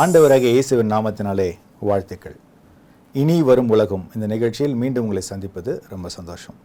[0.00, 1.46] ஆண்டவராக இயேசுவின் நாமத்தினாலே
[1.88, 2.34] வாழ்த்துக்கள்.
[3.20, 4.04] இனி வரும் உலகம்.
[4.14, 6.56] இந்த நிகழ்ச்சியில் மீண்டும் உங்களை சந்திப்பது ரொம்ப சந்தோஷம்.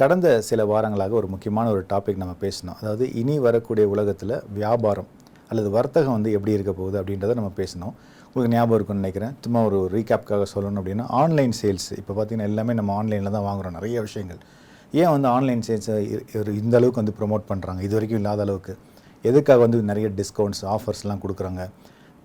[0.00, 2.76] கடந்த சில வாரங்களாக ஒரு முக்கியமான ஒரு டாபிக் நம்ம பேசினோம்.
[2.80, 5.08] அதாவது இனி வரக்கூடிய உலகத்தில் வியாபாரம்
[5.50, 7.94] அல்லது வர்த்தகம் வந்து எப்படி இருக்க போகுது அப்படின்றத நம்ம பேசினோம்.
[8.28, 9.34] உங்களுக்கு ஞாபகம் இருக்கும்னு நினைக்கிறேன்.
[9.46, 13.76] சும்மா ஒரு ரீகேப்காக சொல்லணும் அப்படின்னா ஆன்லைன் சேல்ஸ் இப்போ பார்த்தீங்கன்னா எல்லாமே நம்ம ஆன்லைனில் தான் வாங்குறோம்.
[13.80, 14.40] நிறைய விஷயங்கள்.
[15.02, 15.96] ஏன் வந்து ஆன்லைன் சேல்ஸை
[16.62, 18.74] இந்த அளவுக்கு வந்து ப்ரொமோட் பண்ணுறாங்க இது வரைக்கும் இல்லாத அளவுக்கு.
[19.30, 21.62] எதுக்காக வந்து நிறைய டிஸ்கவுண்ட்ஸ் ஆஃபர்ஸ்லாம் கொடுக்குறாங்க?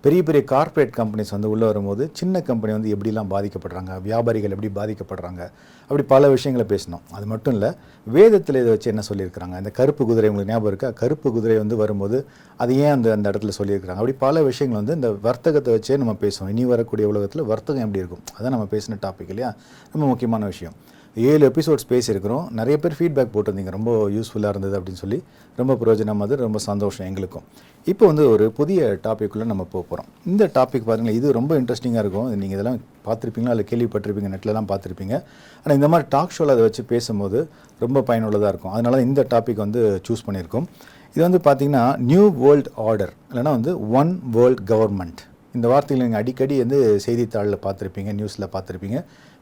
[0.06, 5.42] பெரிய பெரிய கார்ப்பரேட் கம்பெனிஸ் வந்து உள்ளே வரும்போது சின்ன கம்பெனி வந்து எப்படிலாம் பாதிக்கப்படுறாங்க வியாபாரிகள் எப்படி பாதிக்கப்படுறாங்க
[5.82, 7.02] அப்படி பல விஷயங்களை பேசினோம்.
[7.16, 7.70] அது மட்டும் இல்லை
[8.16, 9.56] வேதத்தில் இதை வச்சு என்ன சொல்லியிருக்கிறாங்க?
[9.62, 10.90] இந்த கருப்பு குதிரை உங்களுக்கு ஞாபகம் இருக்கா?
[11.02, 12.18] கருப்பு குதிரை வந்து வரும்போது
[12.56, 14.00] அது ஏன் அந்த அந்த இடத்துல சொல்லியிருக்கிறாங்க?
[14.02, 16.48] அப்படி பல விஷயங்கள் வந்து இந்த வர்த்தகத்தை வச்சே நம்ம பேசுவோம்.
[16.48, 18.24] இனி வரக்கூடிய உலகத்தில் வர்த்தகம் எப்படி இருக்கும்?
[18.38, 19.54] அதான் நம்ம பேசின டாபிக் இல்லையா?
[19.92, 20.76] ரொம்ப முக்கியமான விஷயம்.
[21.24, 22.50] ஏழு எபிசோட்ஸ் பேசியிருக்கிறோம்.
[22.50, 23.70] நிறைய பேர் ஃபீட்பேக் போட்டிருந்தீங்க.
[23.70, 25.22] ரொம்ப யூஸ்ஃபுல்லாக இருந்தது அப்படின்னு சொல்லி.
[25.56, 27.44] ரொம்ப பிரயோஜனமானது ரொம்ப சந்தோஷம் எங்களுக்கும்.
[27.84, 32.28] இப்போ வந்து ஒரு புதிய டாப்பிக்குள்ளே நம்ம போக போகிறோம் இந்த டாபிக் பாருங்களேன் இது ரொம்ப இன்ட்ரெஸ்டிங்காக இருக்கும்.
[32.42, 33.54] நீங்கள் இதெல்லாம் பார்த்துருப்பீங்களா?
[33.54, 34.30] இல்லை கேள்விப்பட்டிருப்பீங்க?
[34.34, 35.14] நெட்லலாம் பார்த்துருப்பீங்க.
[35.62, 38.72] ஆனால் இந்த மாதிரி டாக் ஷோவில் அதை வச்சு பேசும்போது ரொம்ப பயனுள்ளதாக இருக்கும்.
[38.72, 40.66] அதனால இந்த டாபிக் வந்து சூஸ் பண்ணியிருக்கோம்.
[41.14, 45.22] இது வந்து பார்த்தீங்கன்னா நியூ வேர்ல்ட் ஆர்டர் இல்லைன்னா வந்து ஒன் வேர்ல்ட் கவர்மெண்ட்
[45.56, 48.98] இந்த வார்த்தைகளை நீங்கள் அடிக்கடி வந்து செய்தித்தாளில் பார்த்துருப்பீங்க நியூஸில் பார்த்துருப்பீங்க.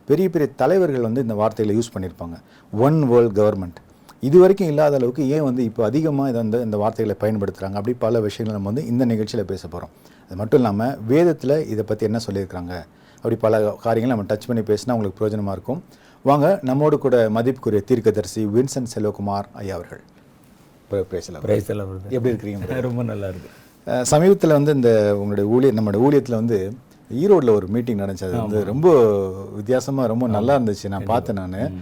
[0.09, 2.37] பெரிய பெரிய தலைவர்கள் வந்து இந்த வார்த்தைகளை யூஸ் பண்ணியிருப்பாங்க
[2.87, 3.79] ஒன் வேர்ல்ட் கவர்மெண்ட்
[4.29, 8.21] இது வரைக்கும் இல்லாத அளவுக்கு ஏன் வந்து இப்போ அதிகமாக இதை வந்து இந்த வார்த்தைகளை பயன்படுத்துகிறாங்க அப்படி பல
[8.27, 9.93] விஷயங்களை நம்ம வந்து இந்த நிகழ்ச்சியில் பேச போகிறோம்
[10.27, 12.75] அது மட்டும் இல்லாமல் வேதத்தில் இதை பற்றி என்ன சொல்லியிருக்கிறாங்க
[13.21, 15.81] அப்படி பல காரியங்களை நம்ம டச் பண்ணி பேசினா உங்களுக்கு பிரயோஜனமாக இருக்கும்.
[16.31, 20.03] வாங்க நம்மோடு கூட மதிப்புக்குரிய தீர்க்கதரிசி வின்சென்ட் செல்வகுமார் ஐயா அவர்கள்.
[22.17, 22.81] எப்படி இருக்கிறீங்க?
[22.89, 23.51] ரொம்ப நல்லா இருக்கு.
[24.03, 26.77] சமீபத்தில் வந்து இந்த உங்களுடைய ஊழிய நம்மளோட ஊழியத்தில் வந்து
[27.11, 28.25] ஈரோட்டில் ஒரு மீட்டிங் நடந்துச்சு.
[28.25, 28.89] அது வந்து ரொம்ப
[29.55, 30.89] வித்தியாசமாக ரொம்ப நல்லா இருந்துச்சு.
[30.89, 31.73] நான் பார்த்தேன் நான்.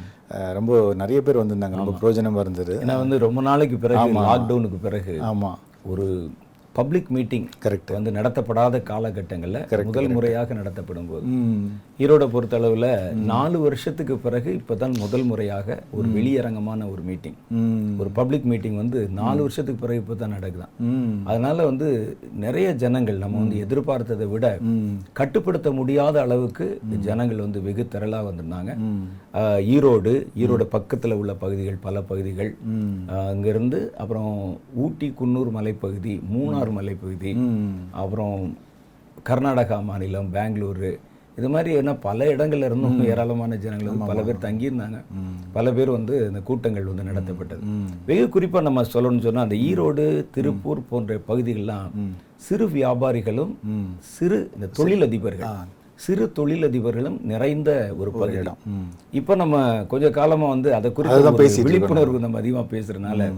[0.53, 1.77] ரொம்ப நிறைய பேர் வந்திருந்தாங்க.
[1.77, 2.81] ரொம்ப பிரயோஜனமாக இருந்தது.
[2.83, 6.31] ஏன்னா வந்து ரொம்ப நாளைக்கு பிறகு லாக்டவுனுக்கு பிறகு ஆமாம் ஒரு
[6.77, 7.89] பப்ளிக் மீட்டிங் Correct.
[7.95, 11.25] வந்து நடத்தப்படாத காலகட்டங்களில் முதல் முறையாக நடத்தப்படும் போது
[12.03, 12.87] ஈரோட பொறுத்தளவுல
[13.31, 17.37] நாலு வருஷத்துக்கு பிறகு இப்பதான் முதல் முறையாக ஒரு வெளியரங்கமான ஒரு மீட்டிங்
[18.03, 20.73] ஒரு பப்ளிக் மீட்டிங் வந்து நாலு வருஷத்துக்கு பிறகு இப்போ தான் நடக்குதான்
[21.29, 21.89] அதனால வந்து
[22.45, 24.47] நிறைய ஜனங்கள் நம்ம வந்து எதிர்பார்த்ததை விட
[25.21, 26.67] கட்டுப்படுத்த முடியாத அளவுக்கு
[27.09, 28.73] ஜனங்கள் வந்து வெகு திரளாக வந்திருந்தாங்க.
[29.75, 32.51] ஈரோடு ஈரோடு பக்கத்தில் உள்ள பகுதிகள் பல பகுதிகள்.
[33.31, 34.33] அங்கிருந்து அப்புறம்
[34.85, 36.15] ஊட்டி குன்னூர் மலைப்பகுதி
[36.63, 37.33] மூணார் மலைப்பகுதி
[38.03, 38.37] அப்புறம்
[39.29, 40.93] கர்நாடகா மாநிலம் பெங்களூரு
[41.39, 44.99] இது மாதிரி என்ன பல இடங்கள்ல இருந்தும் ஏராளமான ஜனங்கள் வந்து பல பேர் தங்கியிருந்தாங்க.
[45.55, 47.63] பல பேர் வந்து இந்த கூட்டங்கள் வந்து நடத்தப்பட்டது.
[48.09, 51.95] வெகு குறிப்பா நம்ம சொல்லணும்னு சொன்னா அந்த ஈரோடு திருப்பூர் போன்ற பகுதிகள்லாம்
[52.49, 53.55] சிறு வியாபாரிகளும்
[54.17, 55.57] சிறு இந்த தொழிலதிபர்கள்
[56.05, 58.39] சிறு தொழிலதிபர்களும் நிறைந்த ஒரு பகுதி.
[59.19, 59.57] இப்போ நம்ம
[59.95, 63.31] கொஞ்ச காலமா வந்து அதை குறித்து விழிப்புணர்வு நம்ம அதிகமா பேசுறதுனால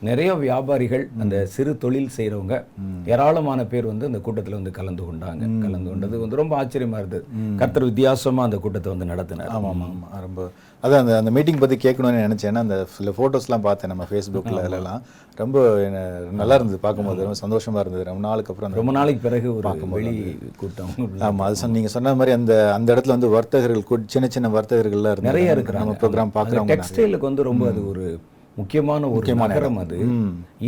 [0.00, 2.64] நிறைய வியாபாரிகள் அந்த சிறு தொழில் செய்றவங்க
[3.06, 5.60] ஏராளமான பேர் வந்து அந்த கூட்டத்துல வந்து கலந்து கொண்டாங்க.
[5.60, 7.24] கலந்து கொண்டது வந்து ரொம்ப ஆச்சரியமா இருந்தது.
[7.56, 9.46] கர்த்தர் வித்தியாசமா அந்த கூட்டத்தை வந்து நடத்தினார்.
[9.46, 10.50] ஆமாம் ஆமாம் ரொம்ப
[10.82, 12.54] அதான் அந்த அந்த மீட்டிங் பற்றி கேட்கணும்னு நினச்சேன்.
[12.54, 15.02] அந்த சில ஃபோட்டோஸ்லாம் பார்த்தேன் நம்ம ஃபேஸ்புக்கில் அதெல்லாம்.
[15.34, 15.88] ரொம்ப
[16.32, 17.18] நல்லா இருந்தது பார்க்கும்போது.
[17.18, 18.10] ரொம்ப சந்தோஷமாக இருந்தது.
[18.10, 22.36] ரொம்ப நாளுக்கு அப்புறம் ரொம்ப நாளைக்கு பிறகு ஒரு வெளி கூட்டம் ஆமாம் அது சொன்ன- நீங்க சொன்ன மாதிரி
[22.36, 25.20] அந்த அந்த இடத்துல வந்து வர்த்தகர்கள் சின்ன சின்ன வர்த்தகர்கள்லாம்.
[25.20, 25.72] நிறைய இருக்கிறாங்க.
[25.72, 28.20] நம்ம ப்ரோக்ராம் பார்க்குறவங்க டெக்ஸ்டைலுக்கு வந்து ரொம்ப அது ஒரு
[28.58, 29.96] முக்கியமான ஒரு நகரம் அது.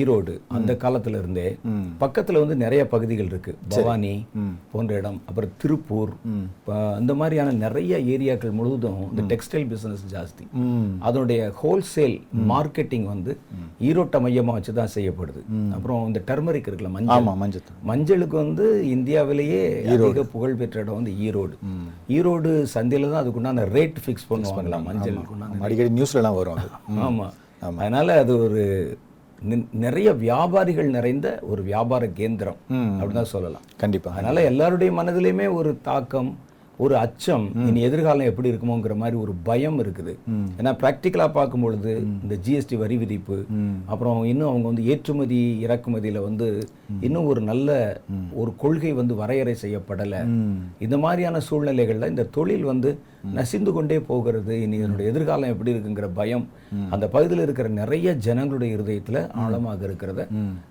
[0.00, 0.32] ஈரோடு.
[0.56, 1.46] அந்த காலத்துல இருந்தே
[2.02, 3.52] பக்கத்துல வந்து நிறைய பகுதிகள் இருக்கு.
[3.74, 4.12] பவானி
[4.72, 5.20] போன்ற இடம்.
[5.28, 6.12] அப்புறம் திருப்பூர்.
[6.98, 10.44] அந்த மாதிரியான நிறைய ஏரியாக்கள் முழுவதும் இந்த டெக்ஸ்டைல் பிசினஸ் ஜாஸ்தி.
[11.08, 12.16] அதனுடைய ஹோல்சேல்
[12.52, 13.32] மார்க்கெட்டிங் வந்து
[13.88, 15.42] ஈரோட்டை மையமா வச்சு தான் செய்யப்படுது
[15.76, 17.16] அப்புறம் இந்த டர்மரிக் இருக்குல்ல மஞ்சள்.
[17.42, 17.64] மஞ்சள்.
[17.92, 19.62] மஞ்சளுக்கு வந்து இந்தியாவிலேயே
[19.94, 21.56] அதிக புகழ் பெற்ற இடம் வந்து ஈரோடு.
[22.16, 24.80] ஈரோடு சந்தையில தான் அதுக்குண்டான ரேட் ஃபிக்ஸ் பண்ணுவாங்களா
[25.34, 26.70] உண்டான அடிக்கடி நியூஸ்லலாம் வரும் அது.
[27.08, 27.28] ஆமா.
[27.62, 28.62] அதனால அது ஒரு
[29.84, 33.64] நிறைய வியாபாரிகள் நிறைந்த ஒரு வியாபார கேந்திரம் அப்படின்னு தான் சொல்லலாம்.
[33.82, 36.30] கண்டிப்பாக அதனால எல்லாருடைய மனதிலையுமே ஒரு தாக்கம்
[36.84, 40.12] ஒரு அச்சம் இனி எதிர்காலம் எப்படி இருக்குமோங்கிற மாதிரி ஒரு பயம் இருக்குது.
[40.58, 41.92] ஏன்னா ப்ராக்டிக்கலாக பார்க்கும் பொழுது
[42.24, 43.38] இந்த ஜிஎஸ்டி வரி விதிப்பு
[43.92, 46.48] அப்புறம் இன்னும் அவங்க வந்து ஏற்றுமதி இறக்குமதியில வந்து
[47.06, 47.78] இன்னும் ஒரு நல்ல
[48.42, 50.20] ஒரு கொள்கை வந்து வரையறை செய்யப்படலை.
[50.86, 52.92] இந்த மாதிரியான சூழ்நிலைகள்ல இந்த தொழில் வந்து
[53.32, 54.62] நசிந்து கொண்டே போகிறது.
[54.62, 56.48] இனி இதனுடைய எதிர்காலம் எப்படி இருக்குங்கிற பயம்
[56.90, 60.28] அந்த பகுதியில் இருக்கிற நிறைய ஜனங்களுடைய இருதயத்துல ஆழமாக இருக்கிறத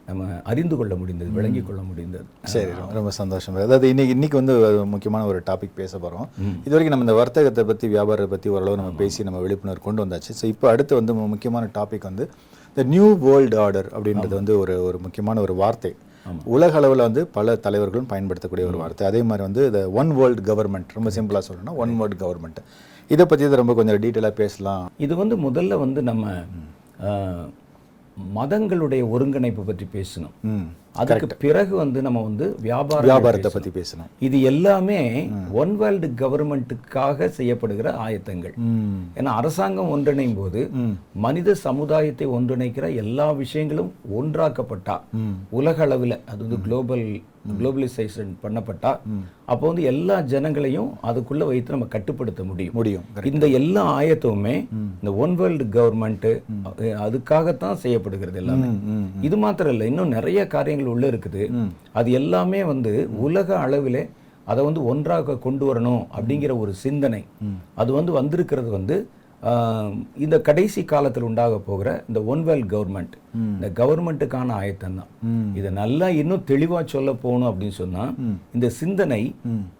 [0.07, 2.23] நம்ம அறிந்து கொள்ள முடிந்தது விளங்கிக் கொள்ள முடிந்தது.
[2.43, 3.55] சரி ரொம்ப- சந்தோஷம்.
[3.55, 7.87] அதாவது இன்னைக்கு இன்னைக்கு வந்து முக்கியமான ஒரு டாபிக் பேச போகிறோம் இது வரைக்கும் நம்ம இந்த வர்த்தகத்தை பற்றி
[7.87, 10.31] வியாபாரத்தை பற்றி ஓரளவு நம்ம பேசி நம்ம விழிப்புணர்வு கொண்டு வந்தாச்சு.
[10.41, 12.29] ஸோ இப்போ அடுத்து வந்து முக்கியமான டாபிக் வந்து
[12.69, 15.95] இந்த நியூ வேர்ல்டு ஆர்டர் அப்படின்றது வந்து ஒரு ஒரு முக்கியமான ஒரு வார்த்தை.
[16.55, 19.03] உலக அளவில் வந்து பல தலைவர்களும் பயன்படுத்தக்கூடிய ஒரு வார்த்தை.
[19.11, 22.61] அதே மாதிரி வந்து இந்த ஒன் வேர்ல்டு கவர்மெண்ட் ரொம்ப சிம்பிளாக சொல்லணும்னா ஒன் வேர்ல்டு கவர்மெண்ட்
[23.13, 24.85] இதை பற்றி ரொம்ப கொஞ்சம் டீட்டெயிலாக பேசலாம்.
[25.05, 26.33] இது வந்து முதல்ல வந்து நம்ம
[28.39, 30.35] மதங்களுடைய ஒருங்கிணைப்பு பற்றி பேசணும்.
[31.01, 34.09] அதுக்கு பிறகு வந்து நம்ம வந்து வியாபாரம் வியாபாரத்தை பத்தி பேசணும்.
[34.27, 34.99] இது எல்லாமே
[35.61, 38.55] ஒன் வேர்ல்டு கவர்மெண்ட்டுக்காக செய்யப்படுகிற ஆயத்தங்கள்.
[39.19, 40.61] ஏன்னா அரசாங்கம் ஒன்றிணையும் போது
[41.27, 44.97] மனித சமுதாயத்தை ஒன்றிணைக்கிற எல்லா விஷயங்களும் ஒன்றாக்கப்பட்டா.
[45.59, 47.07] உலக அளவில் அது வந்து குளோபல்
[47.57, 48.89] குளோபலைசேஷன் பண்ணப்பட்டா
[49.51, 52.73] அப்போ வந்து எல்லா ஜனங்களையும் அதுக்குள்ள வைத்து நம்ம கட்டுப்படுத்த முடியும்.
[52.79, 53.05] முடியும்.
[53.29, 54.55] இந்த எல்லா ஆயத்தமுமே
[54.97, 56.27] இந்த ஒன் வேர்ல்டு கவர்மெண்ட்
[57.05, 58.71] அதுக்காகத்தான் செய்யப்படுகிறது எல்லாமே.
[59.27, 61.43] இது மாத்திரம் இல்லை இன்னும் நிறைய காரியங்கள் உள்ள இருக்குது.
[61.99, 62.93] அது எல்லாமே வந்து
[63.27, 64.03] உலக அளவிலே
[64.51, 67.21] அதை வந்து ஒன்றாக கொண்டு வரணும் அப்படிங்கிற ஒரு சிந்தனை.
[67.81, 68.97] அது வந்து வந்திருக்கிறது வந்து
[70.25, 73.15] இந்த கடைசி காலத்தில் உண்டாக போகிற இந்த ஒன் வேர்ல்ட் கவர்மெண்ட்
[73.55, 75.11] இந்த கவர்மெண்ட்டுக்கான ஆயத்தம் தான்
[75.59, 78.05] இதை நல்லா இன்னும் தெளிவா சொல்ல போகணும் அப்படின்னு சொன்னா
[78.55, 79.21] இந்த சிந்தனை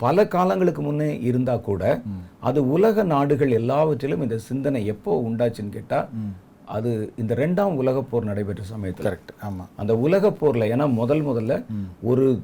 [0.04, 1.84] பல காலங்களுக்கு முன்னே இருந்தா கூட
[2.50, 6.02] அது உலக நாடுகள் எல்லாவற்றிலும் இந்த சிந்தனை எப்போ உண்டாச்சுன்னு கேட்டா
[6.68, 9.06] அது இந்த ரெண்டாம் உலகப் போர் நடைபெற்ற சமயத்தில்.
[9.06, 9.66] கரெக்ட் ஆமா.
[9.76, 11.64] அந்த உலகப் போர்ல ஏன்னா முதல் முதல்ல
[12.02, 12.42] ஒரு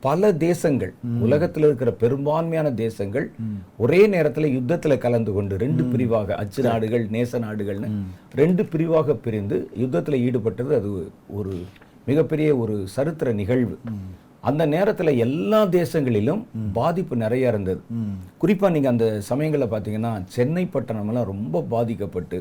[0.00, 3.30] பல தேசங்கள் உலகத்தில் இருக்கிற பெரும்பான்மையான தேசங்கள்
[3.76, 7.90] ஒரே நேரத்துல யுத்தத்துல கலந்து கொண்டு ரெண்டு பிரிவாக அச்சு நாடுகள் நேச நாடுகள்னு
[8.34, 10.72] ரெண்டு பிரிவாக பிரிந்து யுத்தத்துல ஈடுபட்டது.
[10.74, 10.90] அது
[11.28, 11.54] ஒரு
[12.06, 13.78] மிகப்பெரிய ஒரு சரித்திர நிகழ்வு.
[14.40, 16.42] அந்த நேரத்துல எல்லா தேசங்களிலும்
[16.72, 17.80] பாதிப்பு நிறைய இருந்தது.
[18.44, 22.38] குறிப்பா நீங்க அந்த சமயங்களில் பார்த்தீங்கன்னா சென்னை பட்டணம்லாம் ரொம்ப பாதிக்கப்பட்டு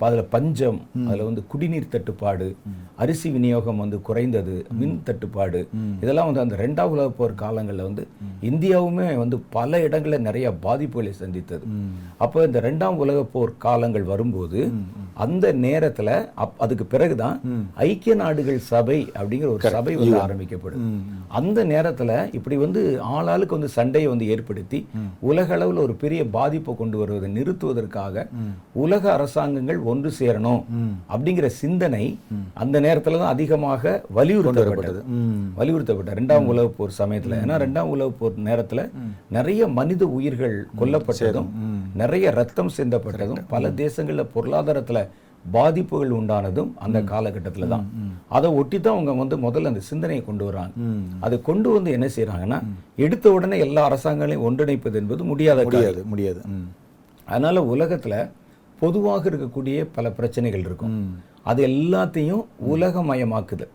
[0.00, 2.56] அதுல பஞ்சம் அதுல வந்து குடிநீர் தட்டுப்பாடு
[2.96, 5.68] அரிசி விநியோகம் வந்து குறைந்தது மின் தட்டுப்பாடு
[6.00, 8.06] இதெல்லாம் வந்து அந்த ரெண்டாம் உலக போர் காலங்கள்ல வந்து
[8.42, 11.64] இந்தியாவுமே வந்து பல இடங்கள்ல நிறைய பாதிப்புகளை சந்தித்தது.
[12.16, 14.60] அப்போ இந்த ரெண்டாம் உலக போர் காலங்கள் வரும்போது
[15.14, 17.38] அந்த நேரத்துல அப் அதுக்கு பிறகுதான்
[17.74, 20.84] ஐக்கிய நாடுகள் சபை அப்படிங்கிற ஒரு சபை வந்து ஆரம்பிக்கப்படுது
[21.28, 24.86] அந்த நேரத்துல இப்படி வந்து ஆளாளுக்கு வந்து சண்டையை வந்து ஏற்படுத்தி
[25.34, 28.26] உலக அளவுல ஒரு பெரிய பாதிப்பை கொண்டு வருவதை நிறுத்துவதற்காக
[28.84, 30.62] உலக அரசாங்கங்கள் ஒன்று சேரணும்
[31.12, 32.04] அப்படிங்கிற சிந்தனை
[32.62, 33.82] அந்த நேரத்துல தான் அதிகமாக
[34.16, 35.00] வலியுறுத்தப்பட்டது.
[35.58, 37.38] வலியுறுத்தப்பட்ட ரெண்டாம் உலகப் போர் சமயத்துல.
[37.42, 38.80] ஏன்னா ரெண்டாம் உலகப் போர் நேரத்துல
[39.30, 41.50] நிறைய மனித உயிர்கள் கொல்லப்பட்டதும்
[41.94, 45.00] நிறைய ரத்தம் சிந்தப்பட்டதும் பல தேசங்கள்ல பொருளாதாரத்துல
[45.52, 47.86] பாதிப்புகள் உண்டானதும் அந்த காலகட்டத்துல தான்
[48.28, 50.72] அதை ஒட்டி தான் அவங்க வந்து முதல்ல அந்த சிந்தனையை கொண்டு வராங்க.
[51.20, 52.58] அதை கொண்டு வந்து என்ன செய்றாங்கன்னா
[52.96, 55.64] எடுத்த உடனே எல்லா அரசாங்கங்களையும் ஒன்றிணைப்பது என்பது முடியாத.
[55.64, 56.40] முடியாது முடியாது.
[57.26, 58.14] அதனால உலகத்துல
[58.80, 60.96] பொதுவாக இருக்கக்கூடிய பல பிரச்சனைகள் இருக்கும்.
[61.50, 63.66] அது எல்லாத்தையும் உலகமயமாக்குது.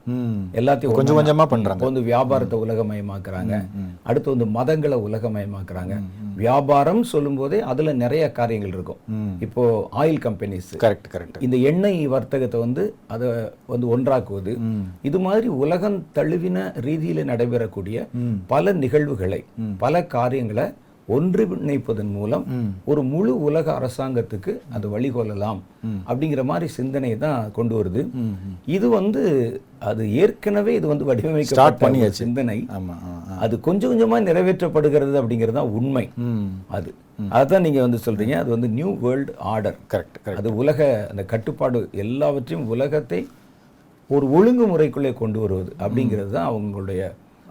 [0.60, 1.86] எல்லாத்தையும் கொஞ்சம் கொஞ்சமா பண்றாங்க.
[1.86, 3.56] வந்து வியாபாரத்தை உலகமயமாக்குறாங்க.
[4.04, 5.96] அடுத்து வந்து மதங்களை உலகமயமாக்குறாங்க.
[6.40, 9.00] வியாபாரம் சொல்லும்போதே அதுல நிறைய காரியங்கள் இருக்கும்.
[9.46, 9.64] இப்போ
[10.02, 12.84] ஆயில் கம்பெனிஸ் கரெக்ட் கரெக்ட் இந்த எண்ணெய் வர்த்தகத்தை வந்து
[13.16, 13.30] அதை
[13.68, 14.54] வந்து ஒன்றாக்குவது
[15.10, 16.58] இது மாதிரி உலகம் தழுவின
[16.88, 17.98] ரீதியில நடைபெறக்கூடிய
[18.54, 19.42] பல நிகழ்வுகளை
[19.84, 20.68] பல காரியங்களை
[21.16, 22.44] ஒன்றிணைப்பதன் மூலம்
[22.86, 25.60] ஒரு முழு உலக அரசாங்கத்துக்கு அது வழிகொள்ளலாம்
[26.08, 28.02] அப்படிங்கிற மாதிரி சிந்தனை தான் கொண்டு வருது.
[28.76, 29.22] இது வந்து
[29.90, 31.60] அது ஏற்கனவே இது வந்து வடிவமைக்கப்பட்ட.
[32.20, 32.58] சிந்தனை.
[33.40, 36.06] அது கொஞ்சம் கொஞ்சமா நிறைவேற்றப்படுகிறது அப்படிங்கிறது தான் உண்மை.
[36.70, 36.90] அது.
[37.38, 40.80] அதான் நீங்க வந்து சொல்றீங்க அது வந்து new world order correct correct அது உலக
[41.12, 43.22] அந்த கட்டுப்பாடு எல்லாவற்றையும் உலகத்தை
[44.10, 47.02] ஒரு ஒழுங்குமுறைக்குள்ளே கொண்டு வருவது அப்படிங்கிறது தான் அவங்களுடைய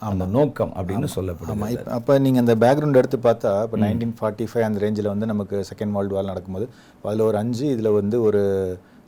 [0.03, 4.47] அந்த நோக்கம் அப்படின்னு சொல்லப்படுது ஆமாம் இப்போ அப்போ நீங்கள் அந்த பேக்ரவுண்ட் எடுத்து பார்த்தா இப்போ நைன்டீன் ஃபார்ட்டி
[4.51, 6.67] ஃபைவ் அந்த ரேஞ்சில் வந்து நமக்கு செகண்ட் வேர்ல்டு வார் நடக்கும்போது
[7.05, 8.43] அதில் ஒரு அஞ்சு இதில் வந்து ஒரு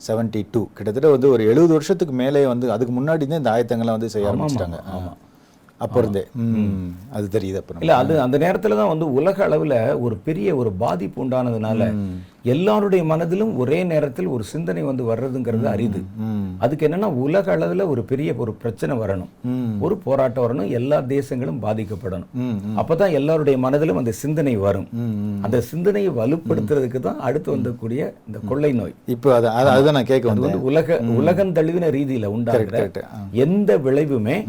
[0.01, 4.13] செவன்ட்டி டூ கிட்டத்தட்ட வந்து ஒரு எழுபது வருஷத்துக்கு மேலே வந்து அதுக்கு முன்னாடி தான் இந்த ஆயத்தங்கள்லாம் வந்து
[4.13, 4.79] செய்ய ஆரம்பிச்சிட்டாங்க.
[4.95, 5.11] ஆமா.
[5.81, 6.23] அப்போ இருந்தே.
[7.11, 11.25] அது தெரியுது அப்போ இல்ல அது அந்த நேரத்துல தான் வந்து உலக அளவுல ஒரு பெரிய ஒரு பாதிப்பு
[11.25, 11.93] உண்டானதுனால
[12.43, 16.03] எல்லாருடைய மனதிலும் ஒரே நேரத்தில் ஒரு சிந்தனை வந்து வர்றதுங்கிறது அரிது.
[16.57, 19.27] அதுக்கு என்னன்னா உலக அளவுல ஒரு பெரிய ஒரு பிரச்சனை வரணும்.
[19.79, 20.69] ஒரு போராட்டம் வரணும்.
[20.69, 22.25] எல்லா தேசங்களும் பாதிக்கப்படணும்.
[22.77, 24.87] அப்பதான் எல்லாருடைய மனதிலும் அந்த சிந்தனை வரும்.
[25.41, 28.93] அந்த சிந்தனையை வலுப்படுத்துறதுக்கு தான் அடுத்து வந்தக்கூடிய இந்த கொள்ளை நோய்.
[29.05, 32.89] இப்போ அது அது- அதுதான் நான் கேட்க வந்து உலக உலகம் தழுவின ரீதியில உண்டாகிற.
[33.31, 34.47] எந்த விளைவுமே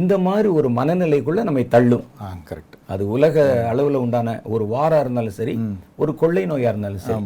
[0.00, 2.04] இந்த மாதிரி ஒரு மனநிலைக்குள்ள நம்மை தள்ளும்.
[2.48, 5.54] கரெக்ட் அது உலக அளவுல உண்டான ஒரு வாரா இருந்தாலும் சரி
[6.02, 7.20] ஒரு கொள்ளை நோயா இருந்தாலும் சரி.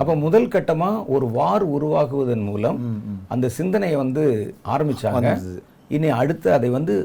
[0.00, 2.78] அப்ப முதல் கட்டமா ஒரு வார் உருவாகுவதன் மூலம்
[3.34, 4.24] அந்த சிந்தனையை வந்து
[4.74, 5.32] ஆரம்பிச்சாங்க.
[5.96, 6.96] இனி அடுத்து அதை வந்து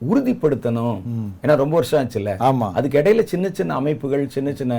[0.00, 0.98] உறுதிப்படுத்தணும்.
[1.42, 2.32] ஏன்னா ரொம்ப வருஷம் ஆச்சுல்ல.
[2.48, 4.74] ஆமாம் அதுக்கு இடையில சின்ன சின்ன அமைப்புகள் சின்ன சின்ன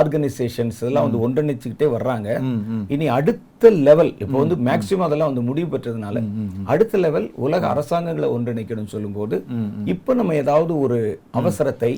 [0.00, 2.28] ஆர்கனைசேஷன்ஸ் எல்லாம் வந்து ஒன்றிணைச்சுக்கிட்டே வர்றாங்க.
[2.94, 6.22] இனி அடுத்த லெவல் இப்போ வந்து மேக்சிமம் அதெல்லாம் வந்து முடிவு பெற்றதுனால
[6.72, 9.36] அடுத்த லெவல் உலக அரசாங்கங்களை ஒன்றிணைக்கணும்னு சொல்லும்போது
[9.94, 10.98] இப்போ நம்ம ஏதாவது ஒரு
[11.40, 11.92] அவசரத்தை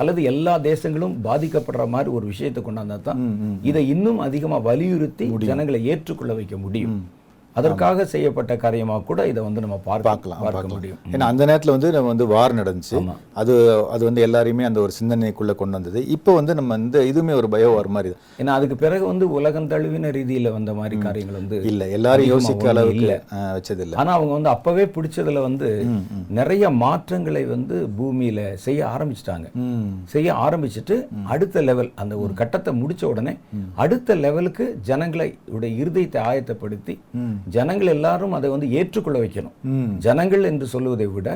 [0.00, 3.22] அல்லது எல்லா தேசங்களும் பாதிக்கப்படுற மாதிரி ஒரு விஷயத்தை கொண்டாந்தா தான்
[3.70, 6.96] இதை இன்னும் அதிகமா வலியுறுத்தி ஜனங்களை ஏற்றுக்கொள்ள வைக்க முடியும்.
[7.58, 10.98] அதற்காக செய்யப்பட்ட காரியமாக கூட இதை வந்து நம்ம பார்க்க பார்க்கலாம் பார்க்க முடியும்.
[11.12, 12.98] ஏன்னா அந்த நேரத்துல வந்து நம்ம வந்து வார் நடந்துச்சு.
[13.40, 13.54] அது
[13.94, 16.00] அது வந்து எல்லாரையுமே அந்த ஒரு சிந்தனைக்குள்ள கொண்டு வந்தது.
[16.16, 18.12] இப்போ வந்து நம்ம இந்த இதுவுமே ஒரு பயோ வார் மாதிரி.
[18.40, 23.02] ஏன்னா அதுக்கு பிறகு வந்து உலகம் தழுவின ரீதியில வந்த மாதிரி காரியங்கள் வந்து இல்ல எல்லாரும் யோசிக்க அளவுக்கு
[23.02, 23.16] இல்ல.
[23.32, 25.68] ஆ, வச்சது இல்ல ஆனா அவங்க வந்து அப்பவே பிடிச்சதுல வந்து
[26.38, 29.46] நிறைய மாற்றங்களை வந்து பூமியில செய்ய ஆரம்பிச்சிட்டாங்க.
[30.12, 30.96] செய்ய ஆரம்பிச்சுட்டு
[31.28, 33.34] அடுத்த லெவல் அந்த ஒரு கட்டத்தை முடிச்ச உடனே
[33.78, 36.94] அடுத்த லெவலுக்கு ஜனங்களை உடைய இருதயத்தை ஆயத்தப்படுத்தி
[37.56, 39.54] ஜனங்கள் எல்லாரும் அதை வந்து ஏற்றுக்கொள்ள வைக்கணும்.
[40.06, 41.28] ஜனங்கள் என்று சொல்லுவதை விட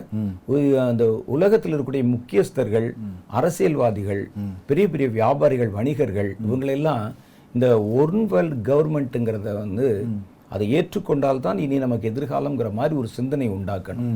[0.90, 1.04] அந்த
[1.34, 2.88] உலகத்தில் இருக்கக்கூடிய முக்கியஸ்தர்கள்
[3.38, 4.22] அரசியல்வாதிகள்
[4.70, 7.04] பெரிய பெரிய வியாபாரிகள் வணிகர்கள் இவங்களெல்லாம்
[7.54, 7.68] இந்த
[8.02, 9.86] ஒன் வேர்ல்ட் கவர்மெண்ட்டுங்கிறத வந்து
[10.54, 14.08] அதை ஏற்றுக்கொண்டால் தான் இனி நமக்கு எதிர்காலம்ங்கிற மாதிரி ஒரு சிந்தனை உண்டாக்கணும்.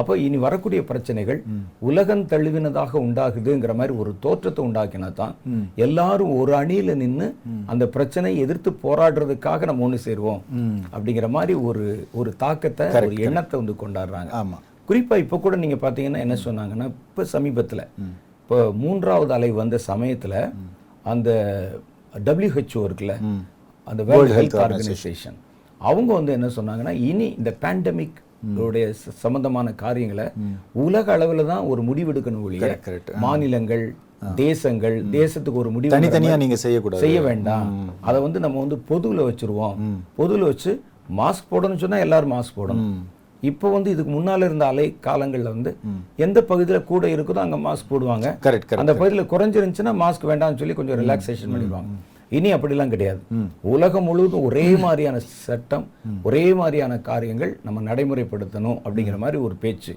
[0.00, 1.40] அப்போ இனி வரக்கூடிய பிரச்சனைகள்
[1.88, 5.34] உலகம் தழுவினதாக உண்டாகுதுங்கிற மாதிரி ஒரு தோற்றத்தை உண்டாக்கினா தான்
[5.86, 7.28] எல்லாரும் ஒரு அணியில நின்னு
[7.72, 10.42] அந்த பிரச்சனையை எதிர்த்து போராடுறதுக்காக நம்ம ஒண்ணு சேருவோம்.
[10.94, 11.86] அப்படிங்கிற மாதிரி ஒரு
[12.20, 14.30] ஒரு தாக்கத்தை ஒரு எண்ணத்தை வந்து கொண்டாடுறாங்க.
[14.42, 14.58] ஆமா.
[14.88, 17.82] குறிப்பா இப்போ கூட நீங்க பாத்தீங்கன்னா என்ன சொன்னாங்கன்னா இப்போ சமீபத்துல
[18.42, 20.34] இப்போ மூன்றாவது அலை வந்த சமயத்துல
[21.12, 21.30] அந்த
[22.28, 23.14] WHO இருக்குல்ல
[23.86, 25.36] அந்த வேர்ல்ட் ஹெல்த் ஆர்கனைசேஷன்
[25.88, 28.18] அவங்க வந்து என்ன சொன்னாங்கன்னா இனி இந்த பேண்டமிக்
[28.64, 28.86] உடைய
[29.22, 30.26] சம்பந்தமான காரியங்களை
[30.84, 32.60] உலக அளவுல தான் ஒரு முடிவெடுக்கணும் ஒழிய.
[33.24, 33.84] மாநிலங்கள்
[34.42, 37.02] தேசங்கள் தேசத்துக்கு ஒரு முடிவு தனித்தனியா நீங்க செய்யக்கூடாது.
[37.04, 37.68] செய்ய வேண்டாம்.
[38.08, 39.76] அதை வந்து நம்ம வந்து பொதுவுல வச்சிருவோம்.
[40.18, 40.72] பொதுவுல வச்சு
[41.20, 42.96] மாஸ்க் போடணும்னு சொன்னா எல்லாரும் மாஸ்க் போடணும்.
[43.50, 45.72] இப்போ வந்து இதுக்கு முன்னால இருந்த அலை காலங்கள்ல வந்து
[46.26, 48.26] எந்த பகுதியில கூட இருக்குதோ அங்க மாஸ்க் போடுவாங்க.
[48.82, 51.90] அந்த பகுதியில குறைஞ்சிருந்துச்சுன்னா மாஸ்க் வேண்டாம்னு சொல்லி கொஞ்சம் ரிலாக்ஸேஷன் பண்ணிடுவாங்க.
[52.30, 53.20] இனி அப்படிலாம் கிடையாது.
[53.74, 55.86] உலகம் முழுவதும் ஒரே மாதிரியான சட்டம்
[56.22, 59.92] ஒரே மாதிரியான காரியங்கள் நம்ம நடைமுறைப்படுத்தணும் அப்படிங்கிற மாதிரி ஒரு பேச்சு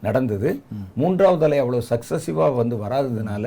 [0.00, 0.48] நடந்தது.
[0.94, 3.44] மூன்றாவது அலை அவ்வளவு சக்சஸிவா வந்து வராததுனால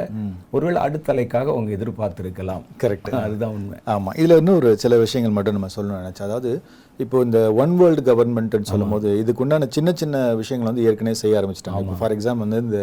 [0.52, 2.64] ஒருவேளை அடுத்த அலைக்காக அவங்க எதிர்பார்த்திருக்கலாம்.
[2.84, 3.78] கரெக்ட் அதுதான் உண்மை.
[3.88, 4.12] ஆமா.
[4.20, 6.28] இதுல இன்னும் ஒரு சில விஷயங்கள் மட்டும் நம்ம சொல்லணும்னு நினைச்சேன்.
[6.30, 6.52] அதாவது
[7.00, 11.98] இப்போ இந்த ஒன் வேர்ல்டு கவர்மெண்ட்னு சொல்லும்போது இதுக்கு உண்டான சின்ன சின்ன விஷயங்கள் வந்து ஏற்கனவே செய்ய ஆரம்பிச்சிட்டாங்க.
[12.00, 12.82] ஃபார் எக்ஸாம்பிள் வந்து இந்த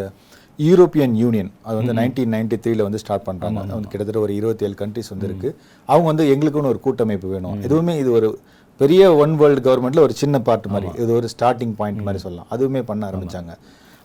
[0.59, 3.59] யூரோப்பியன் யூனியன் அது வந்து நைன்டீன் நைன்டி த்ரீல வந்து ஸ்டார்ட் பண்றாங்க.
[3.59, 5.55] அது வந்து கிட்டத்தட்ட ஒரு இருபத்தி ஏழு கண்ட்ரிஸ் வந்து இருக்கு.
[5.85, 7.61] அவங்க வந்து எங்களுக்குன்னு ஒரு கூட்டமைப்பு வேணும்.
[7.61, 8.39] எதுவுமே இது ஒரு
[8.77, 11.03] பெரிய ஒன் வேர்ல்டு கவர்மெண்ட்ல ஒரு சின்ன பார்ட் மாதிரி.
[11.03, 12.47] இது ஒரு ஸ்டார்டிங் பாயிண்ட் மாதிரி சொல்லலாம்.
[12.51, 13.53] அதுவுமே பண்ண ஆரம்பிச்சாங்க.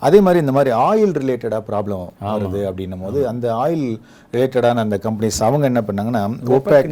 [0.03, 3.87] அதே மாதிரி இந்த மாதிரி ஆயில் ரிலேட்டடாக ப்ராப்ளம் வருது அப்படின்னும் போது அந்த ஆயில்
[4.33, 6.23] ரிலேட்டடான அந்த கம்பெனிஸ் அவங்க என்ன பண்ணாங்கன்னா
[6.57, 6.91] ஓபேக்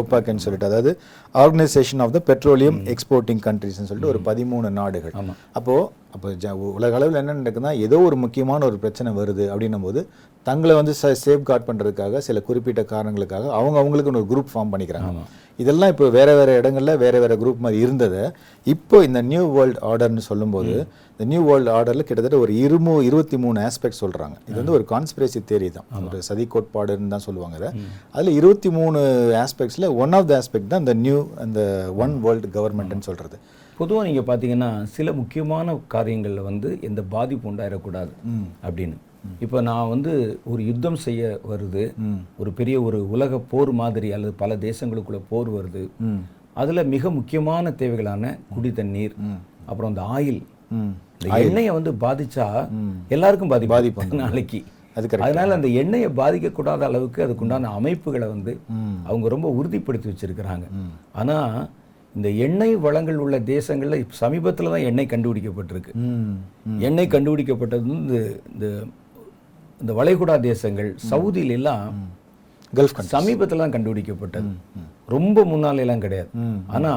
[0.00, 0.92] ஓபேக்னு சொல்லிட்டு அதாவது
[1.34, 5.14] organisation of the petroleum exporting கண்ட்ரிஸ்னு சொல்லிட்டு ஒரு பதிமூணு நாடுகள்.
[5.52, 5.76] அப்போ
[6.14, 6.28] அப்போ
[6.74, 10.00] உலக அளவில் என்ன நடக்குதுன்னா ஏதோ ஒரு முக்கியமான ஒரு பிரச்சனை வருது அப்படின்னும் போது
[10.48, 10.92] தங்களை வந்து
[11.24, 15.22] சேஃப் கார்ட் பண்ணுறதுக்காக சில குறிப்பிட்ட காரணங்களுக்காக அவங்க அவங்களுக்குன்னு ஒரு குரூப் ஃபார்ம் பண்ணிக்கிறாங்க.
[15.62, 18.22] இதெல்லாம் இப்போ வேற வேற இடங்கள்ல வேற வேற குரூப் மாதிரி இருந்ததை
[18.66, 20.74] இப்போ இந்த நியூ வேர்ல்ட் ஆர்டர்னு சொல்லும்போது
[21.12, 24.36] இந்த நியூ வேர்ல்ட் ஆர்டர்ல கிட்டத்தட்ட ஒரு இருமூ இருபத்தி மூணு ஆஸ்பெக்ட் சொல்றாங்க.
[24.48, 25.88] இது வந்து ஒரு கான்ஸ்பிரசி தேரி தான்.
[26.08, 27.72] ஒரு சதி கோட்பாடுன்னு தான் சொல்லுவாங்க
[28.14, 29.00] அதுல இருபத்தி மூணு
[29.44, 31.60] ஆஸ்பெக்ட்ஸ்ல ஒன் ஆஃப் த ஆஸ்பெக்ட் தான் இந்த நியூ அந்த
[32.04, 33.38] ஒன் வேர்ல்டு கவர்மெண்ட்னு சொல்றது.
[33.80, 38.14] பொதுவா நீங்க பாத்தீங்கன்னா சில முக்கியமான காரியங்கள்ல வந்து எந்த பாதிப்பு உண்டாயிடக்கூடாது
[38.66, 38.98] அப்படின்னு.
[39.44, 40.12] இப்போ நான் வந்து
[40.52, 41.84] ஒரு யுத்தம் செய்ய வருது.
[42.40, 45.84] ஒரு பெரிய ஒரு உலக போர் மாதிரி அல்லது பல தேசங்களுக்குள்ள போர் வருது.
[46.62, 49.14] அதுல மிக முக்கியமான தேவைகளான குடி தண்ணீர்
[49.70, 50.42] அப்புறம் இந்த ஆயில்.
[51.46, 52.46] எண்ணெயை வந்து பாதிச்சா
[53.14, 54.60] எல்லாருக்கும் பாதிப்பு நாளைக்கு.
[55.26, 58.52] அதனால அந்த எண்ணெயை பாதிக்கக்கூடாத அளவுக்கு அதுக்குண்டான அமைப்புகளை வந்து
[59.08, 60.66] அவங்க ரொம்ப உறுதிப்படுத்தி வச்சிருக்கிறாங்க.
[61.20, 61.36] ஆனா
[62.14, 65.92] இந்த எண்ணெய் வளங்கள் உள்ள தேசங்கள்ல இப்ப சமீபத்துல தான் எண்ணெய் கண்டுபிடிக்கப்பட்டிருக்கு.
[66.88, 68.20] எண்ணெய் கண்டுபிடிக்கப்பட்டது வந்து
[68.52, 68.66] இந்த
[69.84, 71.88] இந்த வளைகுடா தேசங்கள் சவுதியில எல்லாம்
[72.76, 74.50] கல்ஃப் சமீபத்துல தான் கண்டுபிடிக்கப்பட்டது.
[75.14, 76.30] ரொம்ப முன்னால எல்லாம் கிடையாது
[76.76, 76.92] ஆனா